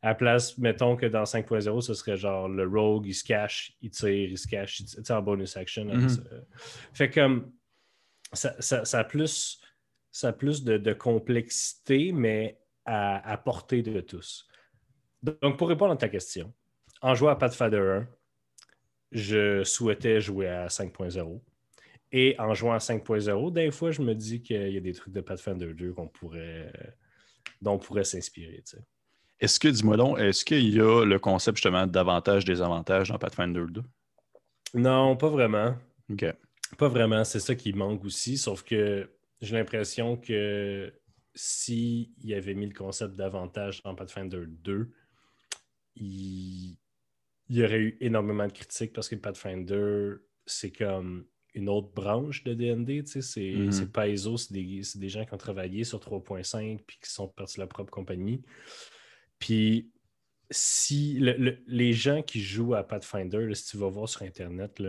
[0.00, 3.90] à place, mettons que dans 5.0, ce serait genre le rogue, il se cache, il
[3.90, 5.84] tire, il se cache, il tire en bonus action.
[5.84, 6.22] Mm-hmm.
[6.94, 7.52] Fait comme
[8.32, 8.54] ça,
[8.98, 9.60] a plus,
[10.10, 14.48] ça plus de, complexité, mais à, à, portée de tous.
[15.22, 16.50] Donc, pour répondre à ta question,
[17.02, 18.08] en jouant à Pathfinder 1,
[19.12, 21.42] je souhaitais jouer à 5.0.
[22.12, 25.12] Et en jouant à 5.0, des fois, je me dis qu'il y a des trucs
[25.12, 26.72] de Pathfinder 2 qu'on pourrait,
[27.60, 28.64] dont on pourrait s'inspirer.
[29.40, 33.64] Est-ce que, dis-moi donc, est-ce qu'il y a le concept justement d'avantages, désavantages dans Pathfinder
[33.68, 33.82] 2?
[34.74, 35.74] Non, pas vraiment.
[36.10, 36.26] OK.
[36.76, 40.92] Pas vraiment, c'est ça qui manque aussi, sauf que j'ai l'impression que
[41.34, 44.90] s'il y avait mis le concept d'avantage dans Pathfinder 2,
[45.96, 46.76] il...
[47.48, 51.24] il y aurait eu énormément de critiques parce que Pathfinder, c'est comme
[51.54, 53.06] une autre branche de DND.
[53.06, 53.88] C'est mm -hmm.
[53.88, 57.62] Paizo, c'est des, des, gens qui ont travaillé sur 3.5 puis qui sont partis de
[57.62, 58.42] leur propre compagnie.
[59.40, 59.90] Puis
[60.50, 61.18] si
[61.66, 64.80] les gens qui jouent à Pathfinder, si tu vas voir sur Internet,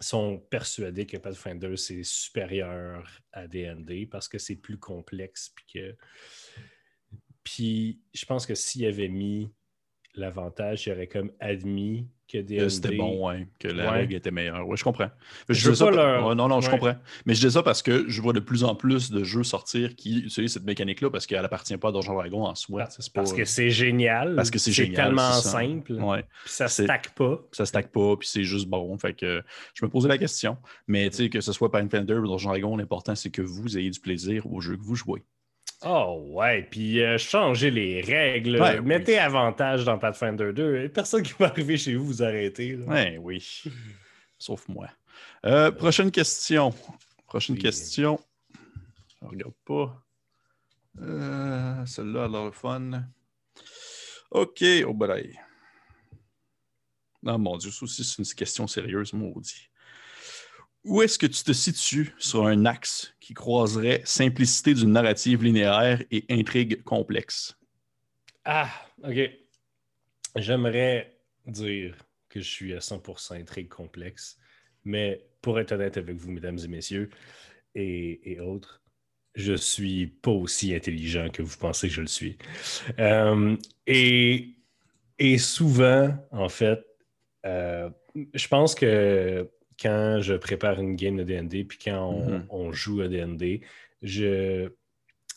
[0.00, 5.52] sont persuadés que Pathfinder c'est supérieur à DND parce que c'est plus complexe.
[7.42, 9.52] Puis, je pense que s'il avait mis
[10.14, 12.68] l'avantage, il aurait comme admis que.
[12.68, 14.66] C'était bon, ouais, que la règle était meilleure.
[14.66, 15.10] Oui, je comprends.
[15.48, 15.90] Je, ça...
[15.90, 16.96] non, non, je comprends.
[17.26, 19.96] Mais je dis ça parce que je vois de plus en plus de jeux sortir
[19.96, 22.88] qui utilisent cette mécanique-là parce qu'elle n'appartient pas à Donjon Dragon en soi.
[23.14, 24.36] Parce que c'est génial.
[24.36, 25.06] Parce que c'est génial.
[25.06, 25.92] tellement simple.
[25.92, 26.24] Ouais.
[26.44, 27.40] Puis ça stack pas.
[27.52, 28.96] Ça stack pas, puis c'est juste bon.
[28.98, 29.42] Fait que
[29.74, 30.56] je me posais la question.
[30.86, 33.90] Mais tu sais, que ce soit Pathfinder ou Donjon Dragon, l'important, c'est que vous ayez
[33.90, 35.24] du plaisir au jeu que vous jouez.
[35.84, 38.80] Oh ouais, puis euh, changez les règles.
[38.82, 40.88] Mettez avantage dans Pathfinder 2.
[40.88, 42.74] Personne qui va arriver chez vous vous arrêter.
[42.76, 43.62] Ouais, oui.
[44.38, 44.88] Sauf moi.
[45.46, 46.74] Euh, prochaine question.
[47.26, 48.18] Prochaine question.
[49.22, 50.02] Je regarde pas.
[51.00, 53.04] Euh, Celle-là a l'air fun.
[54.32, 55.38] OK, oh boy.
[57.22, 59.67] Non, mon Dieu, ça aussi, c'est une question sérieuse, maudit.
[60.84, 66.02] Où est-ce que tu te situes sur un axe qui croiserait simplicité d'une narrative linéaire
[66.10, 67.56] et intrigue complexe?
[68.44, 68.70] Ah,
[69.02, 69.30] OK.
[70.36, 71.96] J'aimerais dire
[72.28, 74.38] que je suis à 100% intrigue complexe,
[74.84, 77.10] mais pour être honnête avec vous, mesdames et messieurs,
[77.74, 78.82] et, autres,
[79.34, 82.36] je suis pas aussi intelligent que vous pensez que je le suis.
[82.98, 84.54] Euh, et,
[85.38, 86.84] souvent, en fait,
[87.46, 87.90] euh,
[88.34, 89.48] je pense que
[89.80, 92.72] quand je prépare une game de DND, puis quand on, mm-hmm.
[92.72, 93.60] joue à DND,
[94.02, 94.70] je,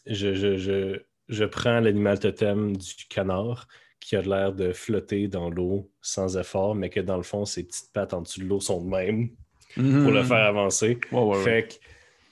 [0.06, 3.67] je, prends l'animal totem du canard
[3.99, 7.63] qui a l'air de flotter dans l'eau sans effort, mais que dans le fond, ses
[7.63, 9.30] petites pattes en dessous de l'eau sont de même
[9.75, 10.25] pour le mm-hmm.
[10.25, 10.99] faire avancer.
[11.43, 11.73] fait que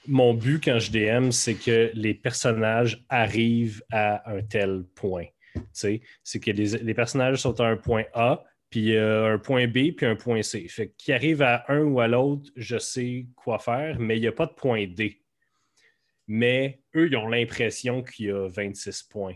[0.08, 5.26] mon but quand je DM, c'est que les personnages arrivent à un tel point.
[5.72, 6.00] C'est
[6.40, 10.16] que les, les, personnages sont à un point A, puis un point B, puis un
[10.16, 10.66] point C.
[10.68, 14.28] Fait qu'il arrive à un ou à l'autre, je sais quoi faire, mais il n'y
[14.28, 15.20] a pas de point D.
[16.28, 19.34] Mais eux, ils ont l'impression qu'il y a 26 points.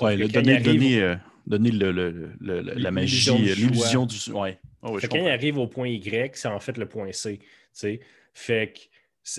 [0.00, 4.16] Oui, le donner, donner, donner le, la magie, l'illusion du.
[4.30, 4.60] Ouais.
[4.82, 7.40] Oh, quand il arrive au point Y, c'est en fait le point C.
[8.32, 8.78] Fait que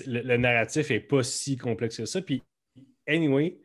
[0.06, 2.20] le, narratif n'est pas si complexe que ça.
[2.20, 2.42] Puis,
[3.08, 3.56] anyway,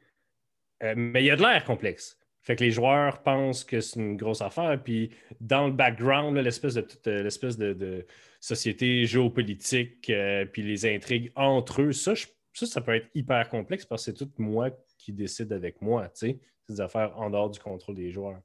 [0.83, 2.17] euh, mais il y a de l'air complexe.
[2.45, 4.79] Fait que les joueurs pensent que c'est une grosse affaire.
[4.81, 5.09] Puis
[5.41, 8.05] dans le background, l'espèce de toute euh, l'espèce de,
[8.39, 12.13] société géopolitique, euh, puis les intrigues entre eux, ça,
[12.53, 16.07] ça, peut être hyper complexe parce que c'est tout moi qui décide avec moi.
[16.13, 18.39] C'est des affaires en dehors du contrôle des joueurs.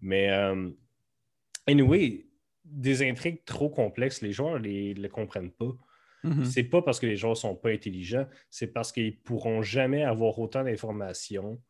[0.00, 0.68] Mais euh,
[1.68, 2.26] anyway,
[2.64, 5.76] des intrigues trop complexes, les joueurs ne les, comprennent pas.
[6.24, 6.44] Mm-hmm.
[6.44, 10.36] C'est pas parce que les joueurs sont pas intelligents, c'est parce qu'ils pourront jamais avoir
[10.40, 11.60] autant d'informations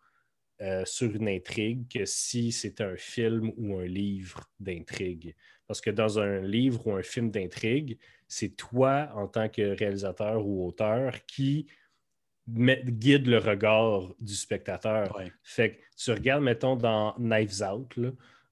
[0.60, 5.36] euh, sur une intrigue que si c'était un film ou un livre d'intrigue.
[5.68, 10.44] Parce que dans un livre ou un film d'intrigue, c'est toi, en tant que réalisateur
[10.44, 11.68] ou auteur, qui
[12.48, 15.16] guide le regard du spectateur.
[15.42, 17.98] Fait que tu regardes, mettons, dans Knives Out,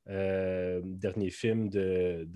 [0.09, 2.29] euh, dernier film de,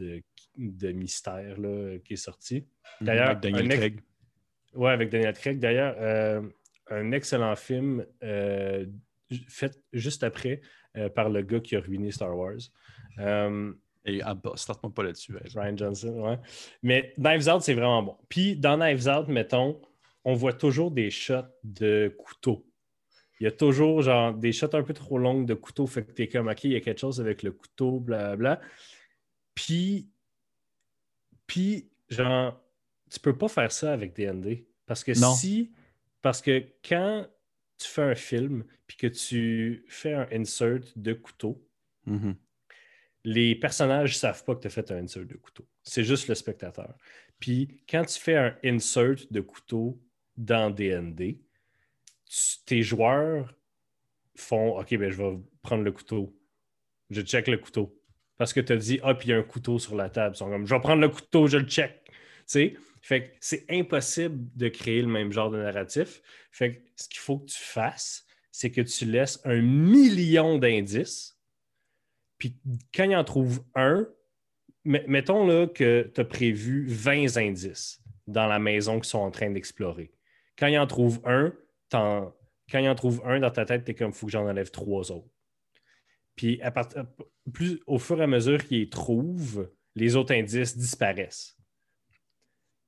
[0.57, 1.57] de, mystère
[2.05, 2.67] qui est sorti.
[3.01, 4.01] Mhm, D'ailleurs, avec Daniel Craig.
[4.75, 5.59] Oui, avec Daniel Craig.
[5.59, 6.43] D'ailleurs, euh,
[6.89, 8.05] un excellent film
[9.49, 10.61] fait juste après
[10.97, 12.59] euh, par le gars qui a ruiné Star Wars.
[13.19, 13.73] Euh,
[14.05, 15.37] Et ah, bah, starte-moi pas là-dessus.
[15.55, 16.39] Ryan Johnson, ouais.
[16.83, 18.17] Mais Knives Out, c'est vraiment bon.
[18.29, 19.81] Puis dans Knives Out, mettons,
[20.25, 22.67] on voit toujours des shots de couteau.
[23.39, 25.87] Il y a toujours genre des shots un peu trop longs de couteau.
[25.87, 28.61] Fait que t'es comme, OK, il y a quelque chose avec le couteau, blablabla.
[29.55, 30.09] Puis,
[31.47, 32.61] puis, genre,
[33.11, 34.67] tu peux pas faire ça avec DND.
[34.87, 35.73] Parce que si,
[36.21, 37.27] parce que quand
[37.81, 41.67] tu fais un film puis que tu fais un insert de couteau,
[42.07, 42.35] mm-hmm.
[43.25, 45.67] les personnages ne savent pas que tu as fait un insert de couteau.
[45.83, 46.95] C'est juste le spectateur.
[47.39, 50.01] Puis quand tu fais un insert de couteau
[50.37, 51.39] dans DND,
[52.67, 53.55] tes joueurs
[54.37, 56.37] font OK, ben, je vais prendre le couteau.
[57.09, 57.97] Je check le couteau.
[58.37, 60.35] Parce que tu as dit Ah, puis il y a un couteau sur la table.
[60.35, 62.05] Ils sont comme Je vais prendre le couteau, je le check.
[62.05, 62.13] Tu
[62.47, 62.77] sais?
[63.01, 66.23] Fait que c'est impossible de créer le même genre de narratif.
[66.53, 71.39] Fait que ce qu'il faut que tu fasses, c'est que tu laisses un million d'indices.
[72.39, 72.57] Puis
[72.95, 74.07] quand il en trouve un,
[74.85, 79.51] mettons là que tu as prévu 20 indices dans la maison qu'ils sont en train
[79.51, 80.13] d'explorer.
[80.59, 81.53] Quand il en trouve un,
[81.91, 82.35] quand
[82.75, 84.71] il en trouve un dans ta tête, tu es comme, il faut que j'en enlève
[84.71, 85.29] trois autres.
[86.37, 86.61] Puis
[87.53, 91.60] plus, au fur et à mesure qu'il trouve, les autres indices disparaissent.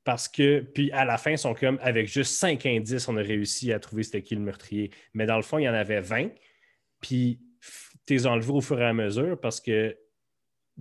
[0.04, 3.22] Parce que, puis à la fin, ils sont comme, avec juste 5 indices, on a
[3.22, 4.90] réussi à trouver c'était qui le meurtrier.
[5.14, 6.30] Mais dans le fond, il y en avait 20.
[7.00, 7.40] Puis,
[8.06, 9.96] tu les enlevé au fur et à mesure parce que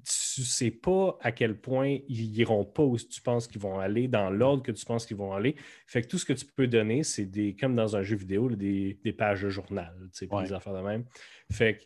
[0.03, 4.07] tu sais pas à quel point ils iront pas où tu penses qu'ils vont aller,
[4.07, 5.55] dans l'ordre que tu penses qu'ils vont aller.
[5.85, 8.49] Fait que tout ce que tu peux donner, c'est des, comme dans un jeu vidéo,
[8.49, 11.05] des, pages de journal, tu sais, des affaires de même.
[11.51, 11.83] Fait que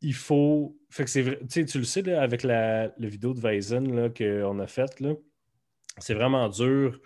[0.00, 0.78] il faut.
[0.90, 5.02] Fait que c'est vrai, tu le sais, avec la, vidéo de Weizen qu'on a faite,
[6.00, 7.00] c'est vraiment dur.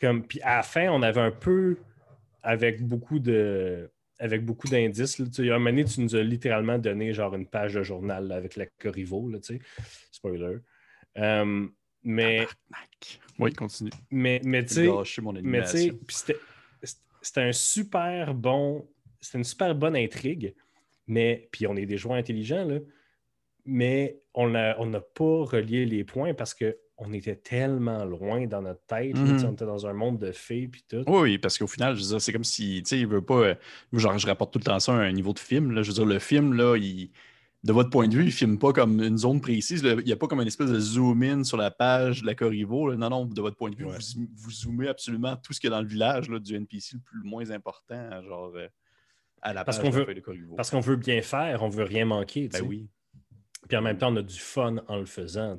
[0.00, 1.76] Comme, puis à la fin, on avait un peu,
[2.42, 5.18] avec beaucoup de avec beaucoup d'indices.
[5.18, 7.82] Il y a un moment donné, tu nous as littéralement donné genre une page de
[7.82, 9.38] journal avec la Corriveau, là,
[10.12, 10.58] spoiler.
[11.18, 11.66] Euh,
[12.04, 12.46] mais.
[13.38, 13.90] Oui, continue.
[14.10, 14.90] Mais, mais tu
[15.66, 15.92] sais.
[17.22, 18.88] C'était un super bon.
[19.20, 20.54] C'était une super bonne intrigue.
[21.08, 22.78] Mais, puis on est des joueurs intelligents, là,
[23.64, 28.62] mais on n'a on pas relié les points parce que on était tellement loin dans
[28.62, 29.16] notre tête.
[29.16, 29.44] Mhm.
[29.44, 31.04] on était dans un monde de fées puis tout.
[31.06, 33.34] Oui, parce qu'au final, je veux dire, c'est comme si, tu sais, il veut pas.
[33.34, 33.54] Euh,
[33.92, 35.72] genre, je rapporte tout le temps ça à un niveau de film.
[35.72, 35.82] Là.
[35.82, 37.10] Je veux dire, le film, là, il,
[37.64, 39.82] de votre point de vue, il filme pas comme une zone précise.
[39.82, 42.94] Il n'y a pas comme une espèce de zoom-in sur la page de la Corriveau.
[42.94, 45.76] Non, non, de votre point de vue, vous, zoomez absolument tout ce qu'il y a
[45.76, 48.68] dans le village là, du NPC le plus moins important, genre euh,
[49.40, 50.54] à la parce page de Corriveau.
[50.54, 52.48] Parce qu'on veut bien faire, on veut rien manquer.
[52.48, 52.88] Ben oui.
[53.68, 55.56] Puis en même temps, on a du fun en le faisant.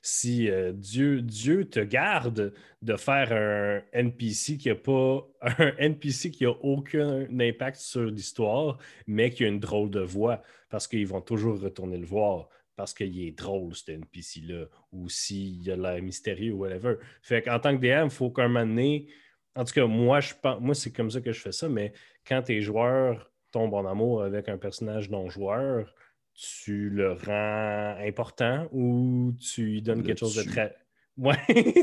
[0.00, 2.52] Si euh, Dieu, Dieu te garde
[2.82, 5.26] de faire un NPC qui a pas
[5.58, 10.42] un NPC qui a aucun impact sur l'histoire, mais qui a une drôle de voix,
[10.70, 15.70] parce qu'ils vont toujours retourner le voir parce qu'il est drôle, ce NPC-là, ou s'il
[15.70, 16.96] a l'air mystérieux ou whatever.
[17.22, 19.08] Fait tant que DM, il faut qu'un moment donné,
[19.54, 21.92] en tout cas, moi, je moi, c'est comme ça que je fais ça, mais
[22.26, 25.94] quand tes joueurs tombent en amour avec un personnage non-joueur,
[26.34, 30.76] tu le rends important ou tu lui donnes quelque chose de très.
[31.18, 31.36] Ouais,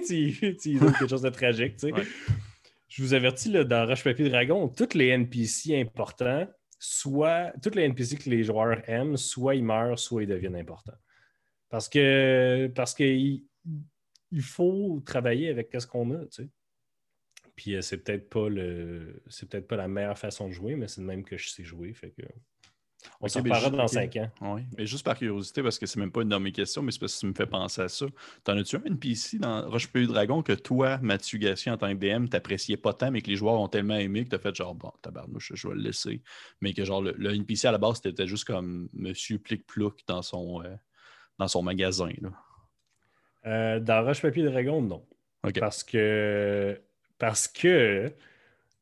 [0.08, 1.78] tu, lui donnes quelque chose de tragique.
[1.78, 2.04] Tu sais.
[2.88, 6.48] Je vous avertis, là, dans Rush Papier Dragon, tous les NPC importants,
[6.80, 10.98] soit tous les NPC que les joueurs aiment, soit ils meurent, soit ils deviennent importants.
[11.70, 13.44] Parce que parce que il,
[14.42, 16.50] faut travailler avec ce qu'on a, tu sais.
[17.56, 20.88] Puis euh, c'est peut-être pas le c'est peut-être pas la meilleure façon de jouer, mais
[20.88, 21.94] c'est le même que je sais jouer.
[21.94, 22.24] Fait que
[23.22, 24.30] on s'en parlera dans cinq ans.
[24.42, 26.92] Oui, mais juste par curiosité, parce que c'est même pas une de mes questions, mais
[26.92, 28.06] c'est parce que tu me fais penser à ça.
[28.44, 32.00] T'en as-tu un NPC dans Roche Pays Dragon que toi, Mathieu Gassier, en tant que
[32.00, 34.76] DM, t'appréciais pas tant, mais que les joueurs ont tellement aimé que t'as fait genre,
[34.76, 36.22] bon, tabarnouche, je vais le laisser.
[36.62, 40.62] Mais que genre, le, NPC à la base, c'était juste comme Monsieur Plic-Plouc dans son,
[40.64, 40.76] euh,
[41.38, 42.12] dans son magasin.
[42.22, 42.30] Là.
[43.46, 45.06] Euh, dans Roche Papier Dragon, non.
[45.58, 46.80] Parce que
[47.18, 48.14] parce que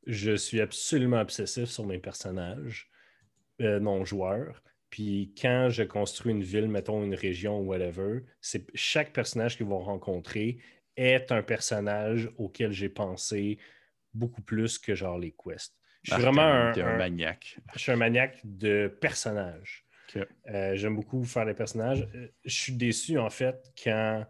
[0.06, 2.90] je suis absolument obsessif sur mes personnages.
[3.60, 4.62] Euh, non-joueur.
[4.92, 9.66] Puis quand je construis une ville, mettons une région ou whatever, c'est chaque personnage qu'ils
[9.66, 10.60] vont rencontrer
[10.96, 13.58] est un personnage auquel j'ai pensé
[14.14, 15.76] beaucoup plus que genre les quests.
[16.04, 17.58] Je suis vraiment un, maniaque.
[17.74, 19.88] Je suis un maniaque de personnages.
[20.16, 22.08] Euh, j'aime beaucoup faire des personnages.
[22.14, 24.24] Euh, je suis déçu en fait quand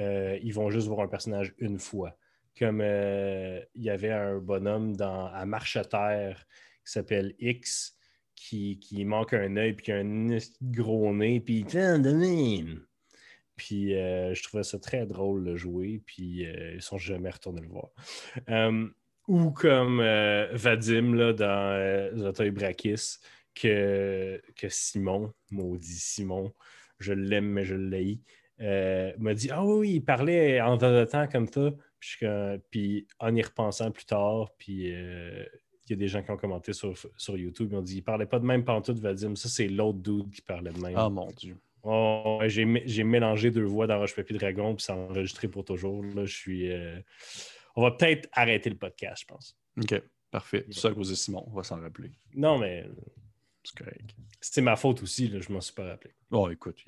[0.00, 2.18] ils vont juste voir un personnage une fois.
[2.58, 6.44] Comme il y avait un bonhomme dans, à Marche à Terre
[6.84, 7.93] qui s'appelle X
[8.34, 12.84] qui, manque un œil, puis qui a un gros nez, puis de même.
[13.56, 17.62] Puis euh, je trouvais ça très drôle de jouer, puis euh, ils sont jamais retournés
[17.62, 17.88] le voir.
[18.48, 18.88] Euh,
[19.28, 19.98] ou comme
[20.52, 23.18] Vadim là, dans Zotoy Brakis,
[23.54, 26.52] que, que Simon, maudit Simon,
[26.98, 28.20] je l'aime, mais je l'ai,
[28.58, 31.72] m'a dit Ah oui, il parlait en de temps comme ça.
[32.70, 34.92] Puis, en y repensant plus tard, puis
[35.86, 37.70] il y a des gens qui ont commenté sur, sur YouTube.
[37.72, 39.36] Ils ont dit il parlait pas de même pantoute, Vadim.
[39.36, 40.94] Ça, c'est l'autre dude qui parlait de même.
[40.96, 41.56] Ah mon Dieu.
[41.82, 46.02] Oh, j'ai, mélangé deux voix dans Roche Papier Dragon, puis c'est enregistré pour toujours.
[46.02, 46.72] Là, je suis.
[46.72, 46.98] Euh,
[47.76, 49.56] on va peut-être arrêter le podcast, je pense.
[49.78, 50.64] OK, parfait.
[50.70, 52.12] C'est ça que vous Simon, on va s'en rappeler.
[52.34, 52.88] Non, mais.
[53.62, 54.14] C'est correct.
[54.40, 56.14] C'était ma faute aussi, là, je m'en suis pas rappelé.
[56.30, 56.84] Oh, écoute,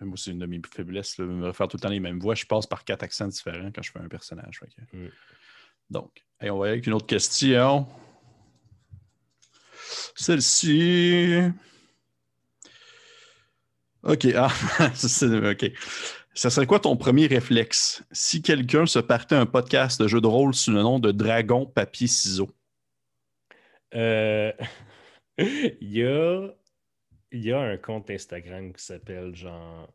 [0.00, 1.18] moi, c'est une de mes faiblesses.
[1.18, 2.34] me faire tout le temps les mêmes voix.
[2.34, 4.60] Je passe par quatre accents différents quand je fais un personnage.
[4.92, 5.06] Mm.
[5.90, 7.86] Donc, on va aller avec une autre question.
[10.18, 11.42] Celle-ci.
[14.02, 14.26] OK.
[14.34, 14.50] Ah,
[14.80, 15.72] OK.
[16.34, 18.02] Ça serait quoi ton premier réflexe?
[18.10, 21.66] Si quelqu'un se partait un podcast de jeu de rôle sous le nom de Dragon
[21.66, 22.50] Papier Ciseaux?
[23.94, 24.52] Euh,
[25.38, 26.48] il, y a...
[27.30, 29.88] il y a un compte Instagram qui s'appelle genre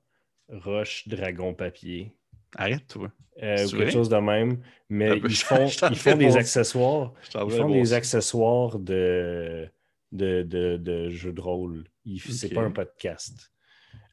[0.48, 2.16] Roche Dragon Papier.
[2.56, 3.12] Arrête, toi.
[3.42, 4.64] Euh, ou quelque chose de même.
[4.88, 7.12] Mais ils font, ils font des accessoires.
[7.36, 9.70] Ils font des accessoires de
[10.14, 11.84] de, de, de jeux de rôle.
[12.30, 13.52] C'est pas un podcast.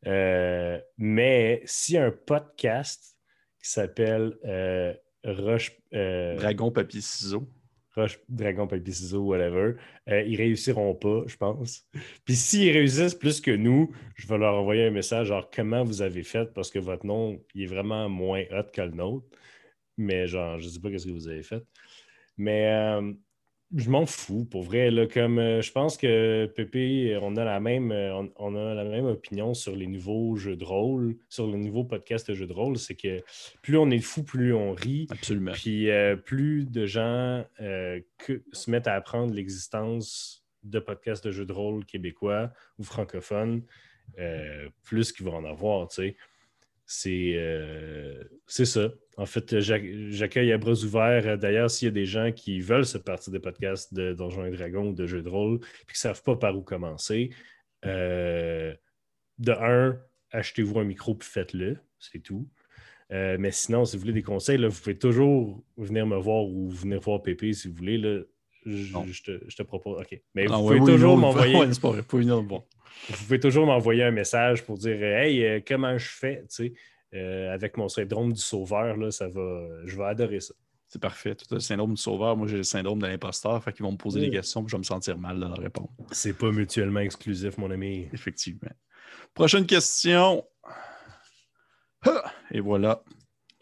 [0.07, 3.17] Euh, mais si un podcast
[3.63, 5.73] qui s'appelle euh, Roche.
[5.95, 7.49] euh, Dragon, papier, ciseaux.
[7.97, 9.75] Roche, Dragon, Papier, Ciseaux, whatever,
[10.09, 11.89] euh, ils réussiront pas, je pense.
[12.25, 16.01] Puis s'ils réussissent plus que nous, je vais leur envoyer un message genre comment vous
[16.01, 19.27] avez fait parce que votre nom il est vraiment moins hot que le nôtre.
[19.97, 21.63] Mais genre, je sais pas qu'est-ce que vous avez fait.
[22.37, 23.13] Mais euh,
[23.77, 24.91] je m'en fous, pour vrai.
[24.91, 28.75] Là, comme euh, je pense que Pépé, on a la même euh, on, on a
[28.75, 32.47] la même opinion sur les nouveaux jeux de rôle, sur le nouveau podcast de jeux
[32.47, 33.23] de rôle, c'est que
[33.63, 35.07] plus on est fou, plus on rit.
[35.11, 35.53] Absolument.
[35.53, 41.47] Puis euh, plus de gens que- se mettent à apprendre l'existence de podcasts de jeux
[41.47, 43.63] de rôle québécois ou francophones,
[44.83, 46.17] plus qu'ils vont en avoir, tu sais.
[46.93, 48.91] C'est euh, c'est ça.
[49.17, 51.25] En fait, j'ac- j'accueille à bras ouverts.
[51.25, 54.45] Euh, D'ailleurs, s'il y a des gens qui veulent se partir des podcasts de Donjons
[54.45, 57.31] et Dragons ou de jeux de rôle, puis qui ne savent pas par où commencer,
[57.87, 58.75] euh,
[59.39, 60.01] de un,
[60.33, 62.49] achetez-vous un micro puis faites-le, c'est tout.
[63.11, 66.71] Mais sinon, si vous voulez des conseils, là, vous pouvez toujours venir me voir ou
[66.71, 67.99] venir voir Pépé si vous voulez.
[68.67, 70.01] Je, te, je te propose.
[70.01, 70.21] OK.
[70.35, 71.55] Mais vous pouvez oui, toujours m'envoyer.
[72.43, 72.65] bon.
[73.09, 76.41] Vous pouvez toujours m'envoyer un message pour dire Hey, euh, comment je fais?
[76.43, 76.73] Tu sais,
[77.15, 79.67] euh, avec mon syndrome du sauveur, là, ça va.
[79.85, 80.55] Je vais adorer ça.
[80.89, 81.31] C'est parfait.
[81.31, 82.37] As le syndrome du sauveur.
[82.37, 83.63] Moi, j'ai le syndrome de l'imposteur.
[83.63, 84.33] Fait qu'ils vont me poser des Ouais.
[84.33, 85.91] questions puis je vais me sentir mal de leur répondre.
[86.11, 88.09] C'est pas mutuellement exclusif, mon ami.
[88.13, 88.71] Effectivement.
[89.33, 90.45] Prochaine question.
[92.05, 92.33] Ah!
[92.51, 93.03] Et voilà.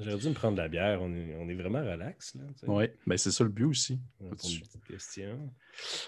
[0.01, 1.03] J'aurais dû me prendre de la bière.
[1.03, 2.37] On est, on est vraiment relax.
[2.69, 3.99] Oui, ben, c'est ça le but aussi.
[4.21, 5.51] Une petite question.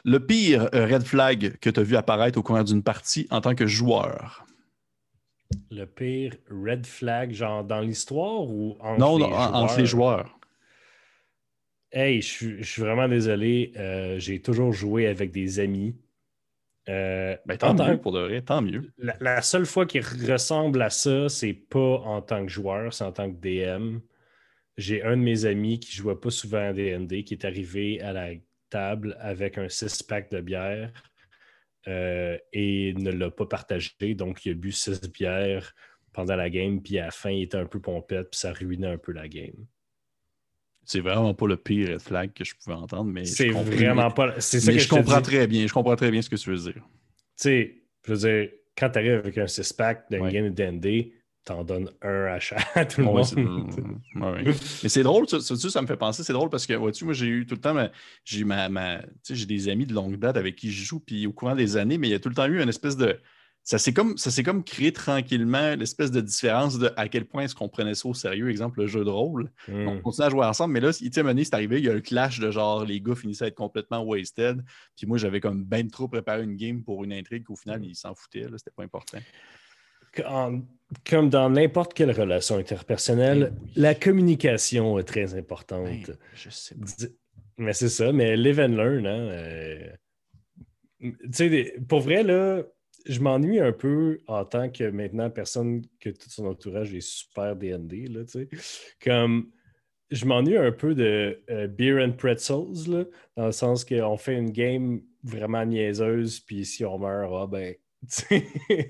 [0.04, 3.40] Le pire euh, red flag que tu as vu apparaître au cours d'une partie en
[3.40, 4.46] tant que joueur?
[5.72, 9.86] Le pire red flag, genre dans l'histoire ou entre non, les non, en- entre les
[9.86, 10.38] joueurs.
[11.92, 13.72] Hey, je suis- je suis vraiment désolé.
[13.76, 15.96] euh, J'ai toujours joué avec des amis.
[16.88, 18.90] Euh, Ben, tant mieux pour de vrai, tant mieux.
[18.98, 23.04] la, la seule fois qui ressemble à ça, c'est pas en tant que joueur, c'est
[23.04, 23.98] en tant que DM.
[24.76, 28.12] J'ai un de mes amis qui jouait pas souvent à DND qui est arrivé à
[28.12, 28.30] la
[28.70, 30.92] table avec un six-pack de bière
[31.86, 34.14] euh, et ne l'a pas partagé.
[34.14, 35.74] Donc, il a bu six bières
[36.12, 38.88] pendant la game, puis à la fin, il était un peu pompette, puis ça ruinait
[38.88, 39.66] un peu la game.
[40.90, 44.40] C'est vraiment pas le pire red flag que je pouvais entendre, mais C'est vraiment pas.
[44.40, 45.64] C'est ça Mais que je comprends très bien.
[45.64, 46.74] Je comprends très bien ce que tu veux dire.
[46.74, 46.82] Tu
[47.36, 50.32] sais, je veux dire, quand tu arrives avec un six-pack d'une Ouais.
[50.32, 51.12] game de D&D,
[51.44, 53.24] t'en donnes un à, chaque, à tout le Ouais, monde.
[53.24, 53.36] c'est-
[54.18, 54.54] Ouais, ouais.
[54.82, 57.14] Mais c'est drôle, ça, ça, ça me fait penser, c'est drôle parce que, vois-tu, moi,
[57.14, 57.88] j'ai eu tout le temps,
[58.24, 60.98] j'ai ma, ma- tu sais, j'ai des amis de longue date avec qui je joue,
[60.98, 62.96] puis au courant des années, mais il y a tout le temps eu une espèce
[62.96, 63.16] de,
[63.70, 67.54] ça s'est comme, ça comme créé tranquillement, l'espèce de différence de à quel point est-ce
[67.54, 69.48] qu'on prenait ça au sérieux, exemple, le jeu de rôle.
[69.68, 69.86] Hmm.
[69.86, 70.90] On continue à jouer ensemble, mais là,
[71.22, 73.54] donné, c'est arrivé, il y a le clash de genre, les gars finissaient à être
[73.54, 74.60] complètement wasted,
[74.96, 77.94] puis moi, j'avais comme ben trop préparé une game pour une intrigue qu'au final, ils
[77.94, 79.18] s'en foutaient, c'était pas important.
[81.08, 83.72] Comme dans n'importe quelle relation interpersonnelle, Ben oui.
[83.76, 85.84] la communication est très importante.
[85.84, 87.06] Ben, je sais pas.
[87.56, 89.92] Mais c'est ça, mais live and learn, hein, euh,
[91.00, 92.64] Tu sais, pour vrai, là,
[93.06, 97.56] je m'ennuie un peu en tant que maintenant personne que tout son entourage est super
[97.56, 98.48] DND, là, tu sais.
[99.02, 99.50] Comme,
[100.10, 103.04] je m'ennuie un peu de euh, Beer and Pretzels, là,
[103.36, 107.74] dans le sens qu'on fait une game vraiment niaiseuse, puis si on meurt, ah ben,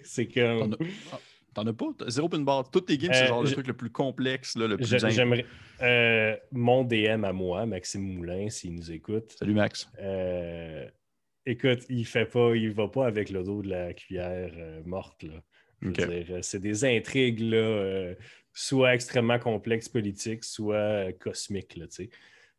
[0.05, 0.77] c'est comme...
[1.13, 1.19] ah,
[1.53, 1.87] t'en as pas?
[1.99, 2.71] T'as Zéro pin bar.
[2.71, 4.87] Toutes tes games, c'est Euh, genre le truc le plus complexe, là, le plus.
[5.11, 5.45] J'aimerais.
[5.83, 9.35] euh, mon DM à moi, Maxime Moulin, s'il nous écoute.
[9.39, 9.89] Salut Max.
[10.01, 10.87] euh,
[11.51, 15.25] écoute, il fait pas, il va pas avec le dos de la cuillère euh, morte.
[15.83, 18.15] Euh, c'est des intrigues là, euh,
[18.53, 21.77] soit extrêmement complexes politiques, soit cosmiques.
[21.77, 22.11] Là, tu sais.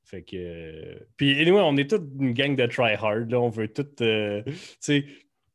[0.03, 0.35] fait que.
[0.35, 3.29] euh, Puis, anyway, on est toute une gang de try-hard.
[3.31, 3.39] là.
[3.39, 3.85] On veut tout.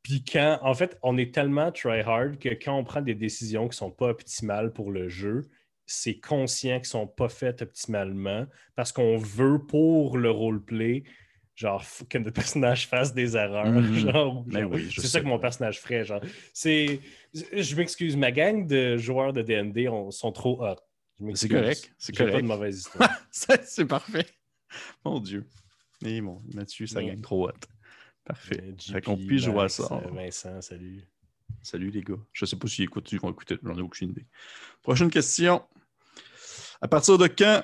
[0.03, 3.75] Puis quand, en fait, on est tellement try-hard que quand on prend des décisions qui
[3.75, 5.41] sont pas optimales pour le jeu,
[5.85, 8.45] c'est conscient qu'ils sont pas faites optimalement
[8.75, 11.03] parce qu'on veut pour le roleplay,
[11.57, 13.65] genre que notre personnage fasse des erreurs.
[13.65, 13.93] Mhm.
[14.11, 16.05] genre, Ben genre, oui, je c'est ça que mon personnage ferait.
[16.05, 16.21] Genre,
[16.53, 17.01] c'est,
[17.33, 20.75] je m'excuse, ma gang de joueurs de D&D on- sont trop hot.
[21.33, 22.43] C'est correct, c'est J'ai pas correct.
[22.43, 23.09] de mauvaise histoire.
[23.31, 24.27] c'est parfait.
[25.03, 25.45] Mon Dieu.
[26.05, 27.53] Et mon Mathieu, ça gagne trop hot.
[28.23, 28.61] Parfait.
[28.63, 29.99] Euh, Fait qu'on puisse jouer à ça.
[30.13, 31.03] Vincent, salut.
[31.63, 32.19] Salut les gars.
[32.33, 33.57] Je sais pas s'ils écoutent, ils vont écouter.
[33.63, 34.25] J'en ai aucune idée.
[34.83, 35.63] Prochaine question.
[36.81, 37.63] À partir de quand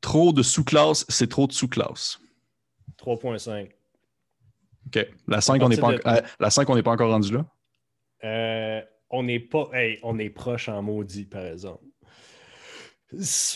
[0.00, 2.18] trop de sous-classes, c'est trop de sous-classes?
[2.98, 3.68] 3.5.
[4.86, 5.06] OK.
[5.28, 7.46] La 5, on n'est pas, en- euh, la 5, on n'est pas encore rendu là?
[8.24, 9.68] Euh, on n'est pas.
[9.72, 11.84] hey, on est proche en maudit, par exemple.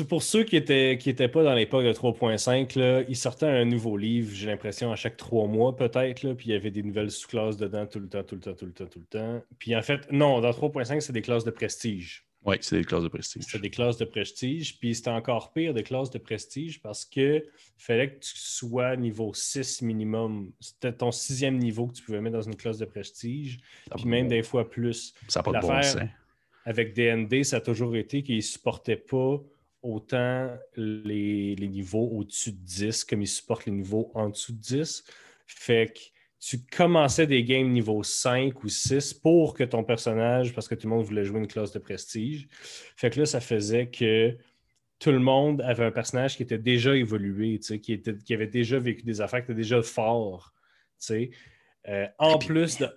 [0.09, 3.64] Pour ceux qui n'étaient qui étaient pas dans l'époque de 3.5, là, ils sortaient un
[3.64, 6.32] nouveau livre, j'ai l'impression, à chaque trois mois, peut-être.
[6.32, 8.66] Puis il y avait des nouvelles sous-classes dedans tout le temps, tout le temps, tout
[8.66, 9.43] le temps, tout le temps.
[9.61, 12.26] Puis en fait, non, dans 3.5, c'est des classes de prestige.
[12.45, 13.43] Oui, c'est des classes de prestige.
[13.49, 14.79] C'est des classes de prestige.
[14.79, 17.45] Puis c'était encore pire des classes de prestige parce que
[17.79, 20.53] fallait que tu sois niveau 6 minimum.
[20.61, 23.59] C'était ton sixième niveau que tu pouvais mettre dans une classe de prestige.
[23.97, 25.15] puis même des fois plus.
[25.29, 25.97] Ça n'a pas de bon sens.
[26.67, 29.41] Avec DND, ça a toujours été qu'ils ne supportaient pas
[29.83, 34.59] autant les, les niveaux au-dessus de 10 comme ils supportent les niveaux en dessous de
[34.59, 35.05] 10.
[35.47, 36.14] Fait que
[36.47, 40.87] tu commençais des games niveau 5 ou 6 pour que ton personnage, parce que tout
[40.89, 42.49] le monde voulait jouer une classe de prestige.
[42.97, 44.37] Fait que là, ça faisait que
[44.99, 48.79] tout le monde avait un personnage qui était déjà évolué, qui, était, qui avait déjà
[48.79, 50.53] vécu des affaires, qui était déjà fort.
[51.11, 52.89] Euh, en plus de.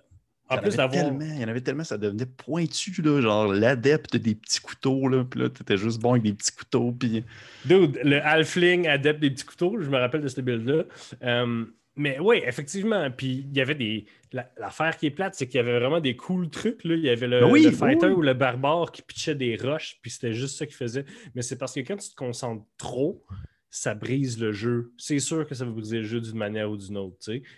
[0.50, 1.10] En plus d'avoir.
[1.20, 5.24] Il y en avait tellement, ça devenait pointu, là, genre l'adepte des petits couteaux, là,
[5.24, 7.24] puis là, t'étais juste bon avec des petits couteaux, puis...
[7.64, 10.84] Dude, le halfling adepte des petits couteaux, je me rappelle de ce build-là.
[11.22, 11.66] Euh,
[11.98, 13.10] mais oui, effectivement.
[13.10, 14.06] Puis il y avait des.
[14.32, 16.84] L'affaire qui est plate, c'est qu'il y avait vraiment des cool trucs.
[16.84, 16.94] Là.
[16.94, 20.32] Il y avait le, ben fighter ou le barbare qui pitchait des roches, puis c'était
[20.32, 21.04] juste ça qu'il faisait.
[21.34, 23.24] Mais c'est parce que quand tu te concentres trop,
[23.70, 24.92] ça brise le jeu.
[24.96, 27.16] C'est sûr que ça va briser le jeu d'une manière ou d'une autre.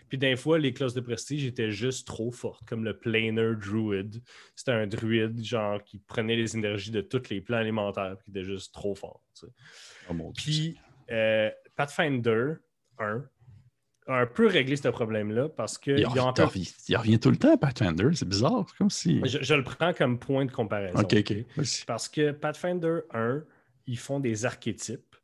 [0.08, 4.22] Puis des fois, les classes de prestige étaient juste trop fortes, comme le Planer Druid.
[4.56, 8.38] C'était un druide, genre, qui prenait les énergies de tous les plans alimentaires, puis qui
[8.38, 9.22] était juste trop fort.
[10.08, 10.78] Oh, puis
[11.10, 12.54] euh, Pathfinder
[12.98, 13.24] 1,
[14.06, 15.92] un peu réglé ce problème-là parce que.
[15.92, 18.08] Il, revient, tout le temps, Pathfinder.
[18.14, 18.66] C'est bizarre.
[18.78, 19.20] comme si.
[19.24, 20.98] Je, le prends comme point de comparaison.
[20.98, 21.34] OK, OK.
[21.86, 23.42] Parce que Pathfinder 1,
[23.86, 25.16] ils font des archétypes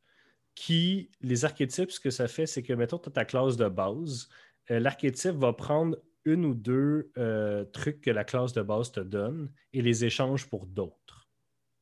[0.55, 1.11] qui.
[1.21, 4.29] Les archétypes, ce que ça fait, c'est que, mettons, tu as ta classe de base.
[4.71, 9.01] Euh, l'archétype va prendre une ou deux euh, trucs que la classe de base te
[9.01, 11.29] donne et les échange pour d'autres.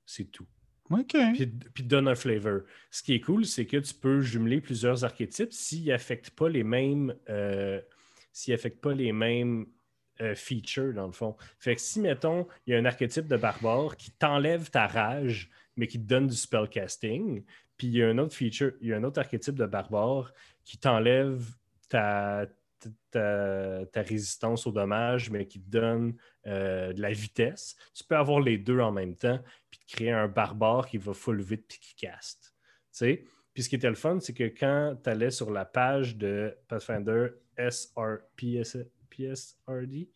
[0.07, 0.47] C'est tout.
[1.33, 2.61] Puis, puis donne un flavor.
[2.91, 6.63] Ce qui est cool, c'est que tu peux jumeler plusieurs archétypes s'ils n'affectent pas les
[6.63, 7.81] mêmes, euh,
[8.83, 9.67] pas les mêmes
[10.21, 11.37] euh, features, dans le fond.
[11.59, 15.51] Fait que si, mettons, il y a un archétype de barbare qui t'enlève ta rage,
[15.77, 17.43] mais qui te donne du spellcasting,
[17.77, 20.33] puis il y a un autre feature, il y a un autre archétype de barbare
[20.65, 21.45] qui t'enlève
[21.89, 22.47] ta,
[23.11, 26.15] ta, résistance au dommage, mais qui te donne
[26.47, 27.77] euh, de la vitesse.
[27.95, 29.41] Tu peux avoir les deux en même temps,
[29.87, 32.55] créer un barbare qui va full vite puis qui caste.
[33.55, 36.57] Puis ce qui était le fun, c'est que quand tu allais sur la page de
[36.69, 40.09] Pathfinder SR, PSRD,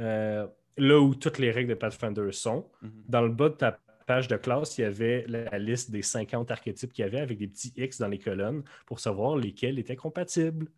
[0.00, 0.46] euh,
[0.76, 2.90] là où toutes les règles de Pathfinder sont, mm-hmm.
[3.08, 6.50] dans le bas de ta page de classe, il y avait la liste des 50
[6.50, 9.96] archétypes qu'il y avait avec des petits X dans les colonnes pour savoir lesquels étaient
[9.96, 10.68] compatibles.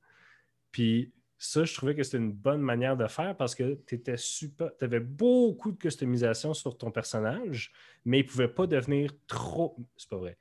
[0.71, 4.17] Puis ça, je trouvais que c'était une bonne manière de faire parce que tu étais
[4.17, 4.71] super.
[4.79, 7.73] Tu avais beaucoup de customisation sur ton personnage,
[8.05, 9.77] mais il ne pouvait pas devenir trop.
[9.97, 10.39] C'est pas vrai.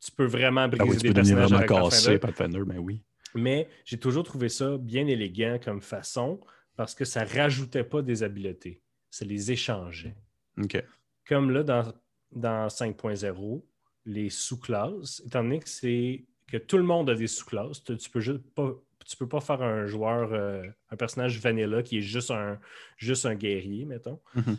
[0.00, 3.02] Tu peux vraiment briser ah oui, tu des peux personnages vraiment casser Pathfinder, mais oui.
[3.34, 6.40] Mais j'ai toujours trouvé ça bien élégant comme façon
[6.74, 8.80] parce que ça rajoutait pas des habiletés.
[9.10, 10.16] Ça les échangeait.
[10.58, 10.82] OK.
[11.28, 11.92] Comme là, dans,
[12.32, 13.62] dans 5.0,
[14.06, 18.20] les sous-classes, étant donné que c'est que tout le monde a des sous-classes, tu peux
[18.20, 18.74] juste pas
[19.06, 22.58] tu peux pas faire un joueur, euh, un personnage vanilla qui est juste un,
[22.96, 24.20] juste un guerrier, mettons.
[24.34, 24.54] Mm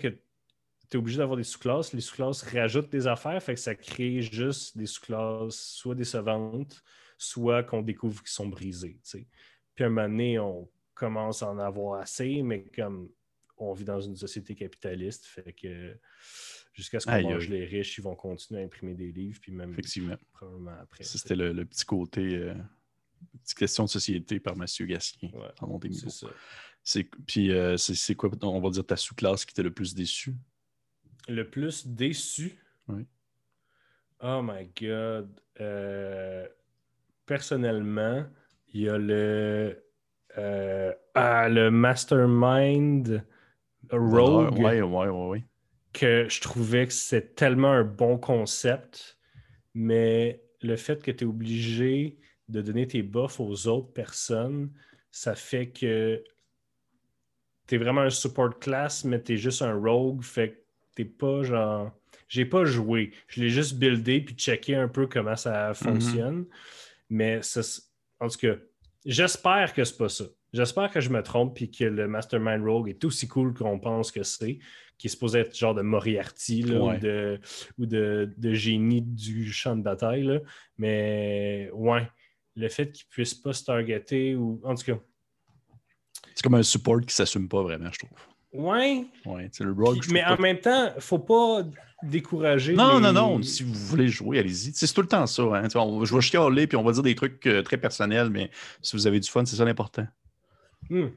[0.00, 3.74] que tu es obligé d'avoir des sous-classes, les sous-classes rajoutent des affaires, fait que ça
[3.74, 6.82] crée juste des sous-classes soit décevantes,
[7.16, 8.98] soit qu'on découvre qu'ils sont brisées.
[9.74, 13.08] Puis à un moment donné, on commence à en avoir assez, mais comme
[13.58, 15.96] on vit dans une société capitaliste, fait que
[16.72, 19.72] jusqu'à ce qu'on mange les riches, ils vont continuer à imprimer des livres, puis même
[19.72, 20.16] Effectivement.
[20.32, 21.04] probablement après.
[21.04, 22.54] C'était le, petit côté euh,
[23.42, 26.10] petite question de société par Mathieu Gassien dans des niveaux.
[27.26, 30.34] Puis euh, c'est quoi, on va dire, ta sous-classe qui t'a le plus déçu?
[31.28, 32.58] Le plus déçu?
[32.88, 33.06] Oui.
[34.20, 35.40] Oh my God.
[35.60, 36.46] Euh,
[37.26, 38.24] personnellement,
[38.72, 39.82] il y a le,
[40.38, 43.24] euh, ah, le Mastermind
[43.90, 44.58] Rogue.
[44.58, 45.44] Ouais, ouais, ouais,
[45.92, 49.18] Que je trouvais que c'est tellement un bon concept,
[49.74, 52.18] mais le fait que tu es obligé
[52.48, 54.70] de donner tes buffs aux autres personnes,
[55.10, 56.22] ça fait que
[57.66, 60.56] tu es vraiment un support class, mais tu es juste un rogue, fait que
[60.94, 61.92] t'es pas genre.
[62.28, 63.12] J'ai pas joué.
[63.28, 66.46] Je l'ai juste buildé puis checké un peu comment ça fonctionne.
[67.08, 67.40] Mais
[68.20, 68.54] en tout cas,
[69.04, 70.24] j'espère que c'est pas ça.
[70.52, 74.10] J'espère que je me trompe puis que le Mastermind Rogue est aussi cool qu'on pense
[74.10, 74.58] que c'est,
[74.96, 77.40] qui est supposé être genre de Moriarty ou, de,
[77.78, 80.40] ou de, de, génie du champ de bataille.
[80.78, 82.08] Mais ouais,
[82.58, 84.60] le fait qu'il puisse pas se targeter ou.
[84.64, 84.98] En tout cas.
[86.34, 88.18] C'est comme un support qui s'assume pas vraiment, je trouve.
[88.52, 89.06] Ouais.
[89.26, 90.02] Ouais, c'est le rogue.
[90.10, 91.64] mais en même temps, faut pas
[92.02, 92.74] décourager.
[92.74, 93.42] Non, non, non.
[93.42, 94.72] Si vous voulez jouer, allez-y.
[94.72, 95.42] C'est tout le temps ça.
[95.42, 95.68] Hein.
[95.68, 98.50] je vais chialer puis on va dire des trucs euh, très personnels, mais
[98.82, 100.06] si vous avez du fun, c'est ça l'important.
[100.88, 101.08] Hmm.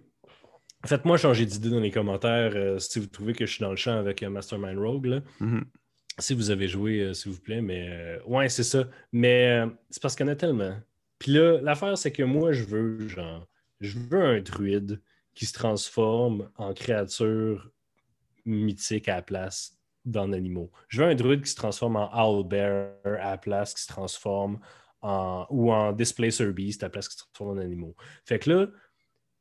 [0.85, 3.75] Faites-moi changer d'idée dans les commentaires euh, si vous trouvez que je suis dans le
[3.75, 5.21] champ avec Mastermind Rogue.
[5.39, 5.63] Mhm.
[6.17, 7.61] Si vous avez joué, s'il vous plaît.
[7.61, 8.83] Mais ouais, c'est ça.
[9.13, 10.75] Mais c'est parce qu'il y en a tellement.
[11.21, 13.47] Puis là, l'affaire, c'est que moi, je veux, genre,
[13.79, 14.99] je veux un druide
[15.35, 17.69] qui se transforme en créature
[18.43, 20.71] mythique à la place d'un animaux.
[20.87, 24.59] Je veux un druide qui se transforme en owlbear à la place, qui se transforme
[25.03, 27.95] en ou en displacer beast à la place qui se transforme en animaux.
[28.25, 28.67] Fait que là,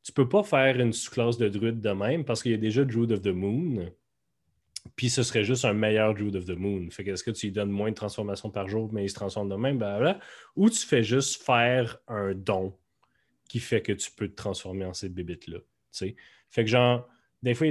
[0.02, 2.84] tu peux pas faire une sous-classe de druide de même parce qu'il y a déjà
[2.84, 3.90] Druid of the Moon.
[4.96, 6.88] Puis ce serait juste un meilleur Druid of the Moon.
[6.90, 9.14] Fait que est-ce que tu lui donnes moins de transformations par jour, mais il se
[9.14, 10.20] transforme de même, blablabla,
[10.56, 12.76] ou tu fais juste faire un don
[13.48, 15.58] qui fait que tu peux te transformer en cette bébite-là.
[15.92, 17.08] Fait que genre,
[17.42, 17.66] des fois,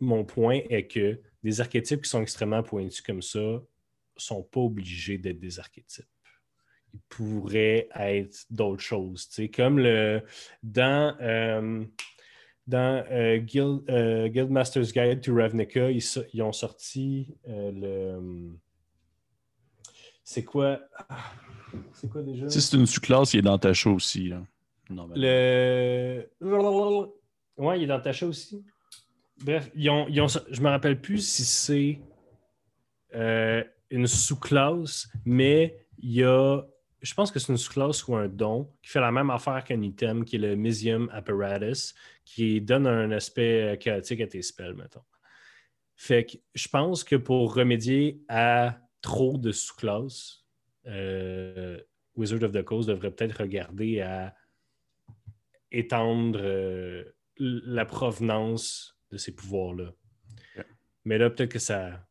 [0.00, 3.60] mon point est que des archétypes qui sont extrêmement pointus comme ça
[4.16, 6.06] sont pas obligés d'être des archétypes.
[6.92, 9.28] Ils pourraient être d'autres choses.
[9.54, 10.22] Comme le
[10.62, 11.84] dans, euh,
[12.70, 18.50] dans euh, Guild, euh, Guildmaster's Guide to Ravnica, ils, ont sorti le.
[20.22, 20.80] C'est quoi?
[21.08, 21.32] Ah,
[21.92, 22.48] c'est quoi déjà?
[22.48, 24.32] Si c'est une sous-classe, il est dans ta show aussi.
[24.88, 26.24] Le.
[27.56, 28.64] Ouais, il est dans ta show aussi.
[29.44, 32.00] Bref, ils ont, je me rappelle plus si c'est
[33.14, 36.62] euh, une sous-classe, mais il y a.
[37.00, 39.80] Je pense que c'est une sous-classe ou un don qui fait la même affaire qu'un
[39.80, 41.94] item, qui est le Museum Apparatus,
[42.24, 45.02] qui donne un aspect chaotique à tes spells, mettons.
[45.96, 50.46] Fait que je pense que pour remédier à trop de sous-classes,
[50.86, 51.78] euh,
[52.16, 54.34] Wizard of the Coast devrait peut-être regarder à
[55.70, 57.04] étendre euh,
[57.38, 59.92] la provenance de ces pouvoirs-là.
[61.04, 62.06] Mais là, peut-être que ça.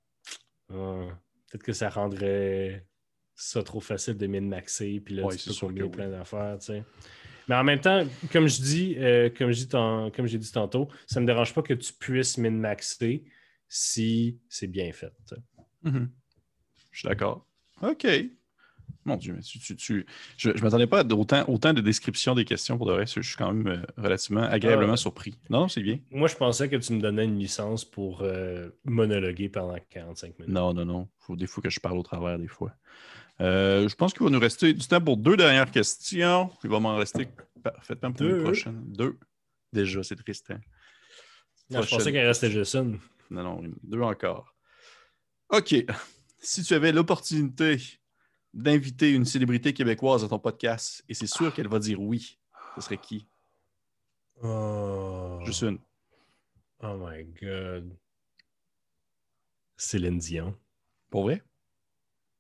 [0.71, 1.09] Euh,
[1.47, 2.85] peut-être que ça rendrait
[3.39, 6.83] ça trop facile de min-maxer, puis là, tu peux plein d'affaires, tu sais.
[7.47, 11.27] Mais en même temps, comme je dis, euh, comme j'ai dit tantôt, ça ne me
[11.27, 13.23] dérange pas que tu puisses min-maxer
[13.67, 15.13] si c'est bien fait.
[15.83, 16.09] Mm-hmm.
[16.91, 17.47] Je suis d'accord.
[17.81, 18.05] OK.
[19.05, 20.05] Mon Dieu, mais tu,
[20.37, 23.21] je ne m'attendais pas à autant, autant de descriptions des questions pour de reste.
[23.21, 24.97] Je suis quand même euh, relativement agréablement ah.
[24.97, 25.35] surpris.
[25.49, 25.99] Non, c'est bien.
[26.11, 30.53] Moi, je pensais que tu me donnais une licence pour euh, monologuer pendant 45 minutes.
[30.53, 31.07] Non, non, non.
[31.21, 32.73] Il faut des fois que je parle au travers des fois.
[33.41, 36.51] Euh, je pense qu'il va nous rester du temps pour deux dernières questions.
[36.63, 37.27] Il va m'en rester
[37.63, 38.43] parfaitement pour deux.
[38.43, 38.83] prochaine.
[38.87, 39.17] Deux.
[39.71, 40.51] Déjà, c'est triste.
[40.51, 40.59] Hein?
[41.69, 42.99] je pensais qu'il restait juste une.
[43.29, 44.55] Non, non, deux encore.
[45.49, 45.75] OK.
[46.39, 47.77] Si tu avais l'opportunité
[48.53, 52.39] d'inviter une célébrité québécoise à ton podcast et c'est sûr qu'elle va dire oui,
[52.75, 53.27] ce serait qui?
[54.41, 55.39] Oh.
[55.45, 55.79] Juste une.
[56.81, 57.95] Oh my God.
[59.77, 60.57] Céline Dion.
[61.09, 61.43] Pour vrai?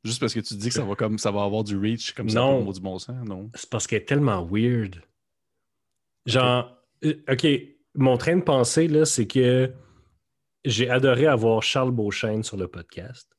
[0.03, 2.29] Juste parce que tu dis que ça va comme ça va avoir du reach comme
[2.29, 3.49] ça pour du bon sens, non?
[3.53, 5.01] C'est parce qu'elle est tellement weird.
[6.25, 7.47] Genre, euh, OK,
[7.95, 9.71] mon train de pensée, là, c'est que
[10.63, 13.29] j'ai adoré avoir Charles Beauchesne sur le podcast.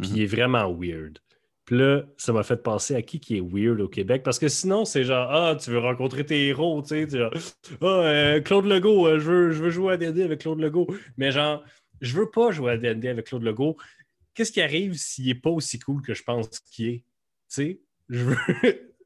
[0.00, 1.18] Puis il est vraiment weird.
[1.64, 4.22] Puis là, ça m'a fait penser à qui qui est weird au Québec.
[4.24, 7.08] Parce que sinon, c'est genre, ah, tu veux rencontrer tes héros, tu sais.
[7.08, 7.32] Genre,
[7.80, 10.88] ah, euh, Claude Legault, euh, je, veux, je veux jouer à D&D avec Claude Legault.
[11.16, 11.62] Mais genre,
[12.00, 13.76] je veux pas jouer à D&D avec Claude Legault.
[14.40, 16.98] Qu'est-ce qui arrive s'il est pas aussi cool que je pense qu'il est?
[17.00, 17.04] Tu
[17.48, 18.36] sais, je veux...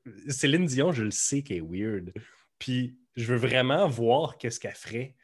[0.29, 2.13] Céline Dion, je le sais qu'elle est weird.
[2.61, 5.17] Puis je veux vraiment voir qu'est-ce qu'elle ferait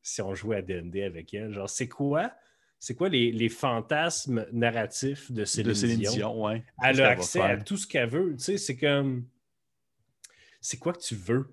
[0.00, 1.52] si on jouait à D&D avec elle.
[1.52, 2.36] Genre, c'est quoi
[2.78, 6.40] c'est quoi les, fantasmes narratifs de Céline, Dion?
[6.44, 6.62] ouais.
[6.80, 8.36] Elle a accès à tout ce qu'elle veut.
[8.36, 9.26] Tu sais, c'est comme.
[10.60, 11.52] C'est quoi que tu veux?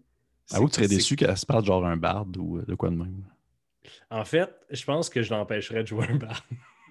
[0.52, 2.98] Avoue que tu serais déçu qu'elle se parle genre un barde ou de quoi de
[2.98, 3.24] même?
[4.12, 6.44] En fait, je pense que je l'empêcherais de jouer un barde.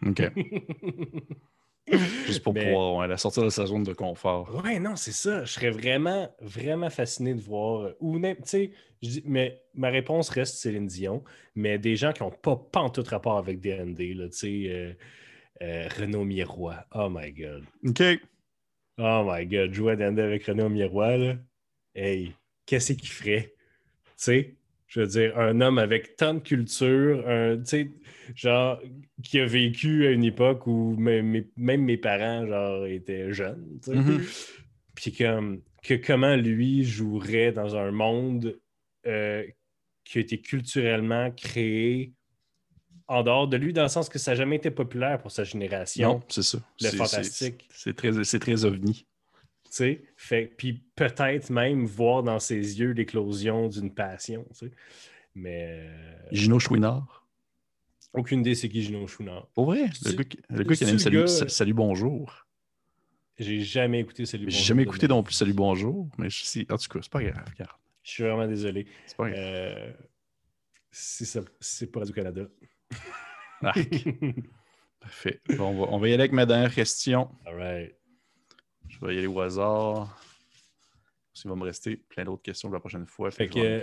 [0.07, 0.23] OK.
[2.27, 4.63] Juste pour pouvoir la sortir de sa zone de confort.
[4.65, 5.45] Ouais, non, c'est ça.
[5.45, 7.83] Je serais vraiment, vraiment fasciné de voir.
[7.83, 11.23] Euh, ou même, tu sais, mais ma réponse reste Céline Dion,
[11.55, 14.93] mais des gens qui n'ont pas, pas en tout rapport avec DND, tu sais, euh,
[15.63, 16.85] euh, Renaud Miroir.
[16.95, 17.65] Oh my God.
[17.87, 18.03] OK.
[18.99, 19.75] Oh my God.
[19.75, 21.37] Jouer à DND avec Renaud Miroir, là.
[21.95, 22.33] Hey,
[22.65, 23.55] qu'est-ce qu'il ferait?
[24.07, 24.55] Tu sais,
[24.87, 27.57] je veux dire, un homme avec tant de culture, un,
[28.35, 28.81] genre,
[29.23, 34.61] qui a vécu à une époque où même mes, parents, genre, étaient jeunes, mm-hmm.
[34.95, 38.59] Puis comme, que comment lui jouerait dans un monde
[39.07, 39.45] euh,
[40.05, 42.13] qui a été culturellement créé
[43.07, 45.45] en dehors de lui, dans le sens que ça n'a jamais été populaire pour sa
[45.45, 46.15] génération.
[46.15, 46.59] Non, c'est ça.
[46.81, 47.69] Le fantastique.
[47.75, 49.07] C'est très, très ovni.
[50.17, 54.47] Fait, puis peut-être même voir dans ses yeux l'éclosion d'une passion.
[55.35, 55.81] Mais.
[55.81, 57.24] Euh, Gino Chouinard.
[58.15, 59.49] Aucune idée c'est qui Gino Chouinard.
[59.55, 59.91] Pour vrai?
[60.05, 60.25] Le gars,
[60.77, 62.47] qui a salut, salut, Bonjour.
[63.37, 64.59] J'ai jamais écouté Salut Bonjour.
[64.59, 67.45] J'ai jamais écouté non plus Salut Bonjour, mais je, en tout cas, c'est pas grave.
[68.05, 68.87] Je suis vraiment désolé.
[69.07, 69.41] C'est pas grave.
[69.41, 69.93] Euh,
[70.93, 72.43] c'est pas du Canada.
[75.01, 75.41] Parfait.
[75.59, 77.31] on, va, y aller avec ma dernière question.
[77.45, 77.95] All right.
[78.89, 80.24] Je vais y aller au hasard.
[81.43, 83.31] Il va me rester plein d'autres questions la prochaine fois.
[83.31, 83.83] Fait que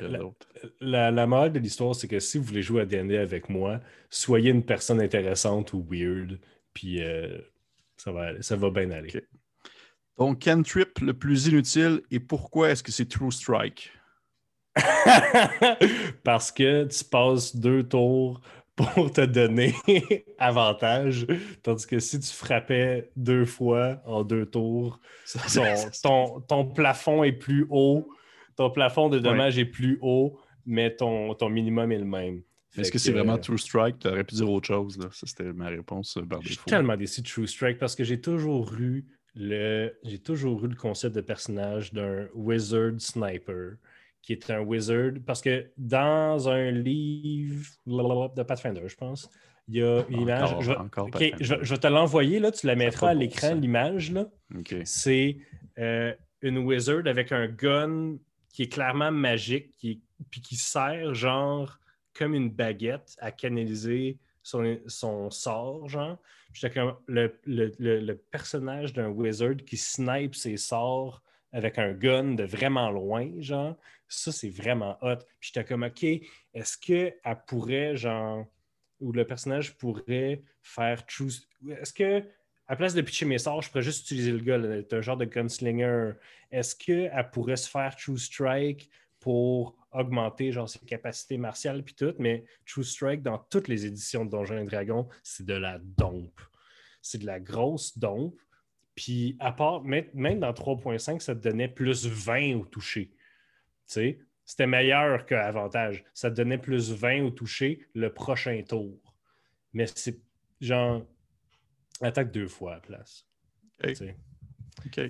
[0.79, 3.81] la, la, morale de l'histoire, c'est que si vous voulez jouer à D&D avec moi,
[4.09, 6.39] soyez une personne intéressante ou weird,
[6.73, 7.39] puis euh,
[7.97, 9.11] ça, va, ça va bien aller.
[10.17, 13.91] Donc, cantrip le plus inutile et pourquoi est-ce que c'est True Strike?
[16.23, 18.41] Parce que tu passes deux tours
[18.75, 19.73] pour te donner
[20.37, 21.27] avantage.
[21.63, 24.99] Tandis que si tu frappais deux fois en deux tours,
[26.47, 28.09] ton, plafond est plus haut,
[28.55, 32.41] ton plafond de dommage est plus haut, mais ton, ton minimum est le même.
[32.77, 33.99] Est-ce que, c'est vraiment True Strike?
[33.99, 34.97] Tu aurais pu dire autre chose.
[34.97, 35.09] Là.
[35.11, 38.21] Ça, c'était ma réponse euh, Je suis tellement déçu de True Strike parce que j'ai
[38.21, 39.05] toujours eu
[39.35, 43.75] le j'ai toujours eu le concept de personnage d'un wizard sniper
[44.21, 49.29] qui est un wizard, parce que dans un livre de Pathfinder, je pense,
[49.67, 50.49] il y a une image.
[51.39, 54.11] je, vais te l'envoyer, là, tu la mettras à l'écran, l'image.
[54.11, 54.27] là.
[54.85, 55.37] C'est
[55.79, 58.17] euh, une wizard avec un gun
[58.53, 61.79] qui est clairement magique, qui, puis qui sert genre
[62.13, 66.17] comme une baguette à canaliser son, son sort, genre.
[67.07, 71.23] le, le, le, personnage d'un wizard qui snipe ses sorts
[71.53, 73.77] avec un gun de vraiment loin, genre,
[74.07, 75.17] ça, c'est vraiment hot.
[75.39, 77.15] Puis j'étais comme, OK, est-ce qu'elle
[77.47, 78.45] pourrait, genre,
[78.99, 81.47] ou le personnage pourrait faire choose.
[81.69, 82.23] Est-ce que,
[82.67, 85.17] à place de pitcher mes sorts, je pourrais juste utiliser le gars, être un genre
[85.17, 86.13] de gunslinger.
[86.51, 88.89] Est-ce qu'elle pourrait se faire True Strike
[89.19, 94.23] pour augmenter genre ses capacités martiales puis tout, mais True Strike dans toutes les éditions
[94.23, 96.39] de Donjons et Dragons, c'est de la dompe.
[97.01, 98.39] C'est de la grosse dompe.
[98.95, 103.11] Puis à part, même dans 3.5, ça te donnait plus 20 au toucher.
[103.85, 106.03] C'était meilleur qu'avantage.
[106.13, 108.99] Ça te donnait plus 20 au toucher le prochain tour.
[109.73, 110.19] Mais c'est
[110.59, 111.05] genre
[112.01, 113.27] attaque deux fois à la place.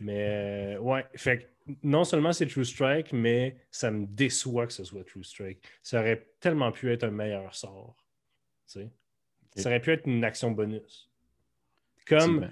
[0.02, 1.52] Mais ouais, fait
[1.84, 5.64] non seulement c'est True Strike, mais ça me déçoit que ce soit True Strike.
[5.84, 7.96] Ça aurait tellement pu être un meilleur sort.
[8.66, 8.82] Ça
[9.66, 11.12] aurait pu être une action bonus.
[12.08, 12.50] Comme,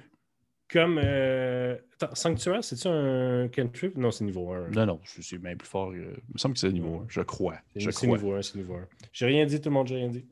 [0.72, 1.76] comme euh...
[2.14, 3.98] Sanctuaire, c'est-tu un cantrip?
[3.98, 4.70] Non, c'est niveau 1.
[4.70, 5.94] Non, non, c'est même plus fort.
[5.94, 7.56] Il me semble que c'est niveau 1, je crois.
[7.76, 8.88] C'est niveau 1, c'est niveau 1.
[9.12, 10.26] J'ai rien dit, tout le monde, j'ai rien dit.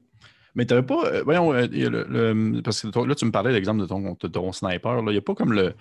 [0.55, 1.05] Mais tu n'avais pas.
[1.07, 4.27] Euh, voyons, euh, le, parce que là, tu me parlais de l'exemple de ton, de
[4.27, 4.99] ton sniper.
[4.99, 5.73] Il n'y a pas comme le,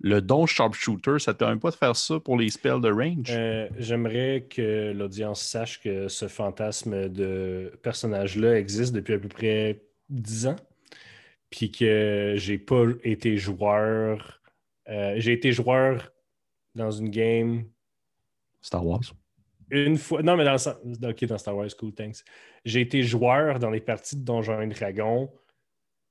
[0.00, 1.18] le don sharpshooter.
[1.18, 3.30] Ça ne te permet pas de faire ça pour les spells de range?
[3.30, 9.82] Euh, j'aimerais que l'audience sache que ce fantasme de personnage-là existe depuis à peu près
[10.08, 10.56] 10 ans
[11.52, 14.40] puis que j'ai pas été joueur.
[14.88, 16.10] Euh, j'ai été joueur
[16.74, 17.66] dans une game.
[18.62, 19.02] Star Wars.
[19.70, 20.22] Une fois.
[20.22, 20.56] Non, mais dans,
[21.08, 22.24] Ok, dans Star Wars, cool, thanks.
[22.64, 25.30] J'ai été joueur dans les parties de Donjons et Dragons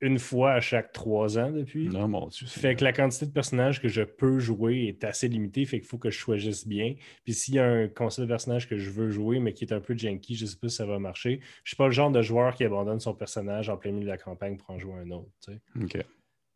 [0.01, 1.87] une fois à chaque trois ans depuis.
[1.87, 2.47] Non, mon Dieu.
[2.47, 5.87] Fait que la quantité de personnages que je peux jouer est assez limitée, fait qu'il
[5.87, 6.95] faut que je choisisse bien.
[7.23, 9.73] Puis s'il y a un concept de personnage que je veux jouer, mais qui est
[9.73, 11.39] un peu janky, je sais pas si ça va marcher.
[11.63, 14.11] Je suis pas le genre de joueur qui abandonne son personnage en plein milieu de
[14.11, 15.29] la campagne pour en jouer un autre.
[15.45, 15.61] Tu sais.
[15.83, 16.05] OK.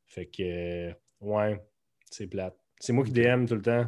[0.07, 1.63] Fait que, euh, ouais,
[2.09, 2.57] c'est plate.
[2.79, 3.87] C'est moi qui DM tout le temps.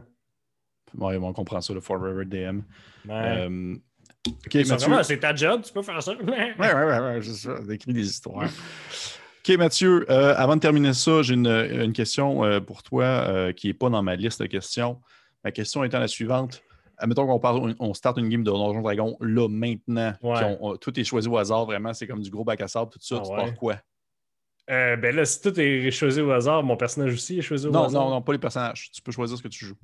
[0.98, 2.62] Ouais, on comprend ça, le Forever DM.
[3.08, 3.48] Ouais.
[3.48, 3.76] Euh,
[5.04, 6.16] c'est ta job, tu peux faire ça.
[6.16, 8.50] ouais, ouais, ouais, ouais, c'est ça, d'écrire des histoires.
[9.48, 13.68] OK, Mathieu, euh, avant de terminer ça, j'ai une, question euh, pour toi euh, qui
[13.68, 15.00] n'est pas dans ma liste de questions.
[15.46, 16.62] Ma question étant la suivante.
[16.98, 20.14] Admettons qu'on parle, on start une game de Donjon Dragon là, maintenant.
[20.82, 21.94] tout est choisi au hasard, vraiment.
[21.94, 23.20] C'est comme du gros bac à sable, tout ça.
[23.20, 23.78] Ah tu pars quoi?
[24.68, 27.90] ben là, si tout est choisi au hasard, mon personnage aussi est choisi au hasard?
[27.90, 28.92] Non, non, non, pas les personnages.
[28.92, 29.78] Tu peux choisir ce que tu joues.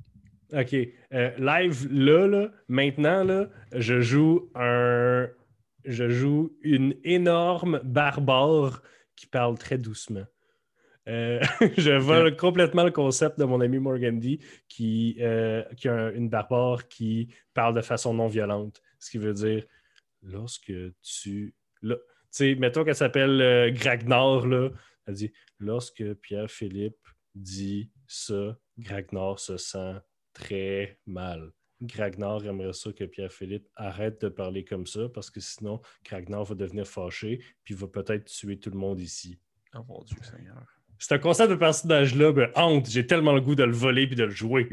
[0.52, 0.72] OK.
[0.72, 5.28] live, là, là, maintenant, là, je joue un.
[5.86, 8.82] Je joue une énorme barbare
[9.16, 10.24] qui parle très doucement.
[11.08, 11.40] Euh,
[11.76, 16.88] je vole complètement le concept de mon ami Morgandy qui, euh, qui a une barbare
[16.88, 18.80] qui parle de façon non violente.
[18.98, 19.64] Ce qui veut dire,
[20.22, 21.54] lorsque tu.
[21.82, 21.94] Tu
[22.30, 24.70] sais, mettons qu'elle s'appelle euh, Gragnar, là,
[25.06, 26.96] elle dit Lorsque Pierre-Philippe
[27.34, 29.94] dit ça, Gragnar se sent
[30.32, 31.52] très mal.
[31.86, 36.54] Gragnar aimerait ça que Pierre-Philippe arrête de parler comme ça parce que sinon, Gragnar va
[36.54, 39.38] devenir fâché puis va peut-être tuer tout le monde ici.
[39.74, 40.64] Oh mon Dieu Seigneur.
[40.98, 44.16] C'est un concept de personnage-là, ben, honte, j'ai tellement le goût de le voler puis
[44.16, 44.68] de le jouer.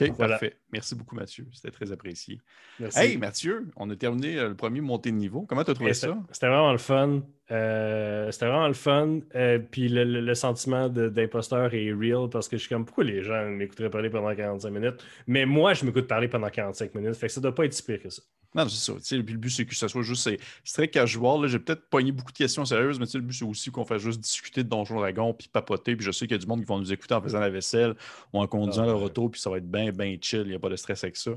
[0.00, 0.56] OK, parfait.
[0.72, 1.46] Merci beaucoup, Mathieu.
[1.52, 2.40] C'était très apprécié.
[2.80, 2.98] Merci.
[2.98, 5.46] Hey, Mathieu, on a terminé euh, le premier montée de niveau.
[5.48, 6.16] Comment tu as trouvé ça?
[6.32, 7.22] C'était vraiment le fun.
[7.50, 9.20] Euh, c'était vraiment le fun.
[9.34, 13.48] Euh, puis le, sentiment d'imposteur est real parce que je suis comme, pourquoi les gens
[13.50, 15.04] m'écouteraient parler pendant 45 minutes?
[15.26, 17.14] Mais moi, je m'écoute parler pendant 45 minutes.
[17.14, 18.22] Fait que ça doit pas être si pire que ça.
[18.54, 19.16] Non, c'est ça.
[19.16, 20.22] le but, c'est que ça soit juste.
[20.22, 20.38] C'est
[20.74, 21.46] très casual.
[21.48, 24.20] J'ai peut-être pogné beaucoup de questions sérieuses, mais le but, c'est aussi qu'on fasse juste
[24.20, 25.96] discuter de Donjon Dragon, puis papoter.
[25.96, 27.50] Puis je sais qu'il y a du monde qui vont nous écouter en faisant la
[27.50, 27.94] vaisselle
[28.32, 30.42] ou en conduisant ah, leur auto, puis ça va être bien, bien chill.
[30.42, 31.32] Il n'y a pas de stress avec ça.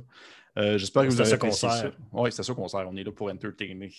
[0.58, 1.92] Euh, j'espère que vous avez ça.
[2.12, 2.88] Oui, c'est ça qu'on sert.
[2.88, 3.92] On est là pour entertainer.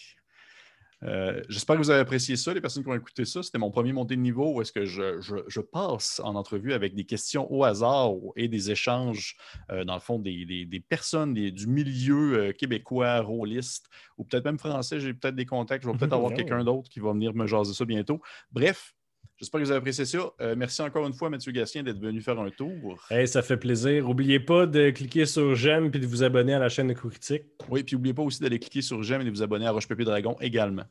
[1.04, 3.42] Euh, j'espère que vous avez apprécié ça, les personnes qui ont écouté ça.
[3.42, 7.04] C'était mon premier montée de niveau où est-ce que je, passe en entrevue avec des
[7.04, 9.36] questions au hasard et des échanges,
[9.70, 15.00] euh, dans le fond, des, personnes du milieu euh, québécois, rôliste, ou peut-être même français.
[15.00, 15.84] J'ai peut-être des contacts.
[15.84, 18.20] Je vais peut-être avoir quelqu'un d'autre qui va venir me jaser ça bientôt.
[18.50, 18.94] Bref,
[19.38, 20.32] J'espère que vous avez apprécié ça.
[20.56, 23.00] merci encore une fois, Mathieu Gatien, d'être venu faire un tour.
[23.26, 24.04] ça fait plaisir.
[24.04, 27.44] N'oubliez pas de cliquer sur j'aime et de vous abonner à la chaîne de Critique.
[27.68, 29.86] Oui, puis n'oubliez pas aussi d'aller cliquer sur j'aime et de vous abonner à Roche
[29.86, 30.84] Pépé Dragon également.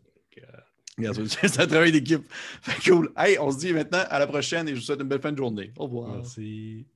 [1.28, 2.24] c'est un travail d'équipe.
[2.84, 3.12] Cool.
[3.16, 5.32] Hey, on se dit maintenant à la prochaine et je vous souhaite une belle fin
[5.32, 5.72] de journée.
[5.78, 6.16] Au revoir.
[6.16, 6.88] Merci.